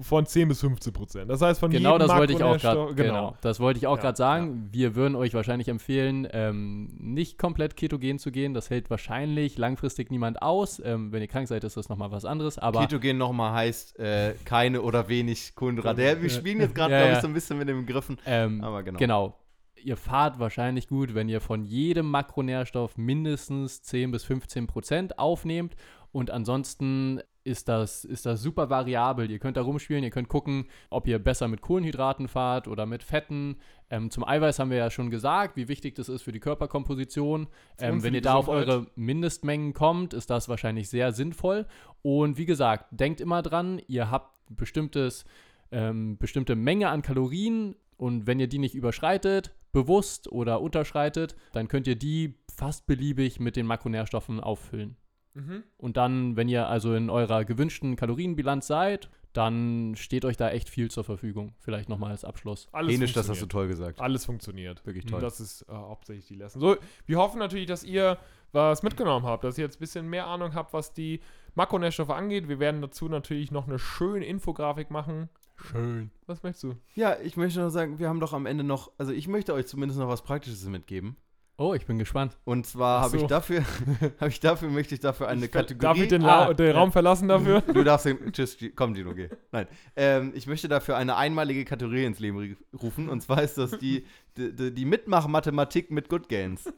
[0.00, 1.30] von 10 bis 15 Prozent.
[1.30, 2.80] Das heißt, von Genau, jedem das wollte ich auch gerade.
[2.80, 3.36] Makronährstoff- Genau.
[3.40, 4.68] das wollte ich auch Ja, gerade sagen.
[4.72, 8.54] Wir würden euch wahrscheinlich empfehlen, ähm, nicht komplett ketogen zu gehen.
[8.54, 10.80] Das hält wahrscheinlich langfristig niemand aus.
[10.84, 12.58] Ähm, wenn ihr krank seid, ist das nochmal was anderes.
[12.58, 16.02] Aber Ketogen nochmal heißt äh, keine oder wenig Kohlenhydrate.
[16.02, 17.20] Ja, wir spielen jetzt gerade, Ja, glaube ich, ja.
[17.22, 18.18] so ein bisschen mit den Begriffen.
[18.26, 18.98] ähm, Aber genau.
[18.98, 19.38] genau.
[19.82, 25.76] Ihr fahrt wahrscheinlich gut, wenn ihr von jedem Makronährstoff mindestens 10 bis 15 Prozent aufnehmt.
[26.10, 29.30] Und ansonsten ist das, ist das super variabel.
[29.30, 33.02] Ihr könnt da rumspielen, ihr könnt gucken, ob ihr besser mit Kohlenhydraten fahrt oder mit
[33.02, 33.56] Fetten.
[33.90, 37.46] Ähm, zum Eiweiß haben wir ja schon gesagt, wie wichtig das ist für die Körperkomposition.
[37.78, 41.66] Ähm, wenn ihr da auf eure Mindestmengen kommt, ist das wahrscheinlich sehr sinnvoll.
[42.02, 45.24] Und wie gesagt, denkt immer dran, ihr habt bestimmtes,
[45.70, 51.68] ähm, bestimmte Menge an Kalorien und wenn ihr die nicht überschreitet, bewusst oder unterschreitet, dann
[51.68, 54.96] könnt ihr die fast beliebig mit den Makronährstoffen auffüllen.
[55.34, 55.64] Mhm.
[55.76, 60.70] Und dann, wenn ihr also in eurer gewünschten Kalorienbilanz seid, dann steht euch da echt
[60.70, 61.54] viel zur Verfügung.
[61.58, 62.68] Vielleicht nochmal als Abschluss.
[62.70, 63.50] Alles Hänisch, das hast du funktioniert.
[63.50, 64.00] toll gesagt.
[64.00, 64.86] Alles funktioniert.
[64.86, 65.20] Wirklich Und toll.
[65.20, 66.60] Das ist äh, hauptsächlich die Lesson.
[66.60, 66.76] So,
[67.06, 68.16] wir hoffen natürlich, dass ihr
[68.52, 71.20] was mitgenommen habt, dass ihr jetzt ein bisschen mehr Ahnung habt, was die
[71.56, 72.48] Makronährstoffe angeht.
[72.48, 75.28] Wir werden dazu natürlich noch eine schöne Infografik machen.
[75.56, 76.10] Schön.
[76.26, 76.74] Was möchtest du?
[76.94, 79.66] Ja, ich möchte noch sagen, wir haben doch am Ende noch, also ich möchte euch
[79.66, 81.16] zumindest noch was Praktisches mitgeben.
[81.56, 82.36] Oh, ich bin gespannt.
[82.44, 83.26] Und zwar habe ich so.
[83.28, 83.62] dafür,
[84.20, 85.82] habe ich dafür, möchte ich dafür eine Kategorie.
[85.82, 86.72] Darf ich den, La Ah, den ja.
[86.74, 87.60] Raum verlassen dafür?
[87.60, 88.32] Du darfst den.
[88.32, 89.28] Tschüss, komm, Gino, geh.
[89.52, 89.68] Nein.
[89.94, 93.08] Ähm, ich möchte dafür eine einmalige Kategorie ins Leben rufen.
[93.08, 94.04] Und zwar ist das die,
[94.36, 96.72] die, die, die Mitmach-Mathematik mit Good Gains.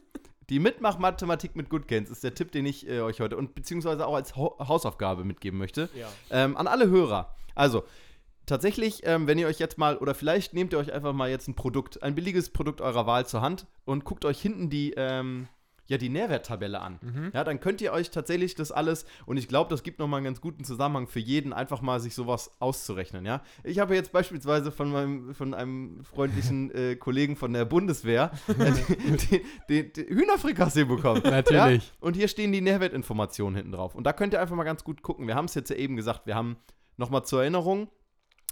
[0.49, 4.05] Die Mitmach-Mathematik mit Good Gains ist der Tipp, den ich äh, euch heute und beziehungsweise
[4.05, 5.89] auch als Ho Hausaufgabe mitgeben möchte.
[5.95, 6.07] Ja.
[6.29, 7.33] Ähm, an alle Hörer.
[7.55, 7.83] Also,
[8.47, 11.47] tatsächlich, ähm, wenn ihr euch jetzt mal, oder vielleicht nehmt ihr euch einfach mal jetzt
[11.47, 15.47] ein Produkt, ein billiges Produkt eurer Wahl zur Hand und guckt euch hinten die, ähm,
[15.89, 16.99] ja, die Nährwerttabelle an.
[17.33, 20.25] Ja, dann könnt ihr euch tatsächlich das alles, und ich glaube, das gibt nochmal einen
[20.25, 23.41] ganz guten Zusammenhang für jeden, einfach mal sich sowas auszurechnen, ja.
[23.63, 29.41] Ich habe jetzt beispielsweise von meinem, von einem freundlichen äh, Kollegen von der Bundeswehr äh,
[29.69, 31.21] die Hühnerfrikassee bekommen.
[31.23, 31.87] Natürlich.
[31.87, 31.93] Ja?
[32.01, 33.95] Und hier stehen die Nährwertinformationen hinten drauf.
[33.95, 35.27] Und da könnt ihr einfach mal ganz gut gucken.
[35.27, 36.57] Wir haben es jetzt ja eben gesagt, wir haben
[36.97, 37.87] nochmal zur Erinnerung,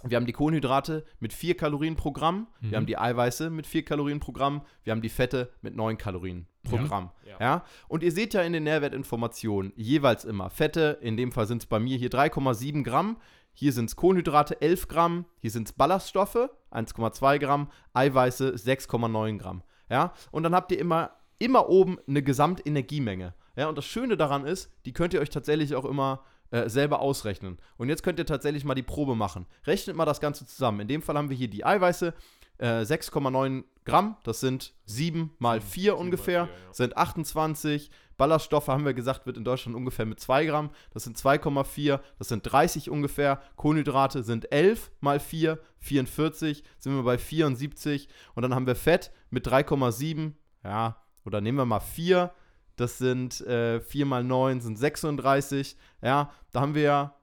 [0.04, 3.84] wir haben die Kohlenhydrate mit 4 Kalorien pro Gramm, wir haben die Eiweiße mit 4
[3.84, 6.82] Kalorien pro Gramm, wir haben die Fette mit 9 Kalorien pro Ja.
[6.82, 7.10] Gramm.
[7.24, 7.36] Ja.
[7.40, 7.64] Ja.
[7.88, 11.66] Und ihr seht ja in den Nährwertinformationen jeweils immer Fette, in dem Fall sind es
[11.66, 13.16] bei mir hier 3,7 Gramm,
[13.52, 19.62] hier sind es Kohlenhydrate 11 Gramm, hier sind es Ballaststoffe 1,2 Gramm, Eiweiße 6,9 Gramm.
[19.88, 23.34] Ja, und dann habt ihr immer, immer oben eine Gesamtenergiemenge.
[23.56, 27.00] Ja, und das Schöne daran ist, die könnt ihr euch tatsächlich auch immer äh, selber
[27.00, 27.58] ausrechnen.
[27.76, 29.46] Und jetzt könnt ihr tatsächlich mal die Probe machen.
[29.66, 30.80] Rechnet mal das Ganze zusammen.
[30.80, 32.14] In dem Fall haben wir hier die Eiweiße,
[32.58, 36.72] äh, 6,9 Gramm, das sind 7 mal 4 mal ungefähr, vier, ja.
[36.72, 37.90] sind 28.
[38.16, 42.28] Ballaststoffe haben wir gesagt, wird in Deutschland ungefähr mit 2 Gramm, das sind 2,4, das
[42.28, 43.40] sind 30 ungefähr.
[43.56, 48.08] Kohlenhydrate sind 11 mal 4, 44, sind wir bei 74.
[48.34, 50.32] Und dann haben wir Fett mit 3,7,
[50.64, 52.32] ja, oder nehmen wir mal 4,
[52.76, 55.76] das sind äh, 4 mal 9 sind 36.
[56.02, 57.16] Ja, da haben wir ja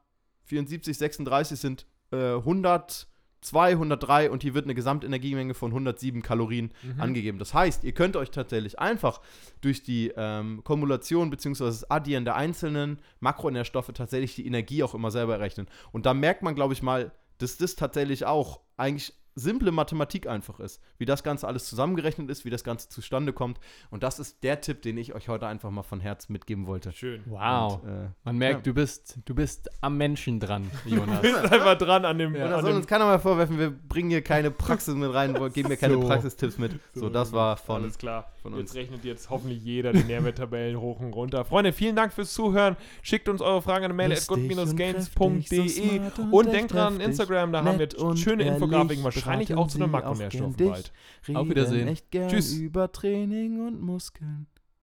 [0.46, 7.40] 74, 36 sind äh, 102, 103 und hier wird eine Gesamtenergiemenge von 107 Kalorien angegeben.
[7.40, 9.22] Das heißt, ihr könnt euch tatsächlich einfach
[9.62, 11.66] durch die ähm, Kumulation bzw.
[11.66, 15.68] das Addieren der einzelnen Makronährstoffe tatsächlich die Energie auch immer selber errechnen.
[15.92, 20.60] Und da merkt man, glaube ich mal, dass das tatsächlich auch eigentlich simple Mathematik einfach
[20.60, 23.60] ist, wie das Ganze alles zusammengerechnet ist, wie das Ganze zustande kommt.
[23.90, 26.92] Und das ist der Tipp, den ich euch heute einfach mal von Herz mitgeben wollte.
[26.92, 27.22] Schön.
[27.26, 27.82] Wow.
[27.84, 28.72] Und, äh, Man merkt, ja.
[28.72, 31.24] du bist, du bist am Menschen dran, Jonas.
[31.24, 32.36] Wir sind einfach dran an dem.
[32.36, 35.34] Oder an soll dem uns keiner mal vorwerfen, wir bringen hier keine Praxis mit rein,
[35.54, 36.08] geben hier keine So.
[36.08, 36.80] Praxistipps mit.
[36.94, 37.84] So, das war von.
[37.84, 38.32] Alles klar.
[38.42, 38.76] von jetzt uns.
[38.76, 41.46] rechnet jetzt hoffentlich jeder die Nährwerttabellen hoch und runter.
[41.46, 42.78] Freunde, vielen Dank fürs Zuhören.
[43.02, 46.00] Schickt uns eure Fragen an eine Mail at und good-games.de
[46.32, 49.68] und und echt denkt dran, Instagram, da haben wir und schöne Infografiken, wahrscheinlich beraten auch
[49.68, 50.94] zu Makronährstoffen gern bald.
[51.34, 51.98] Auf Wiedersehen.
[52.12, 52.54] Tschüss.
[52.54, 54.48] über Training und Muskeln.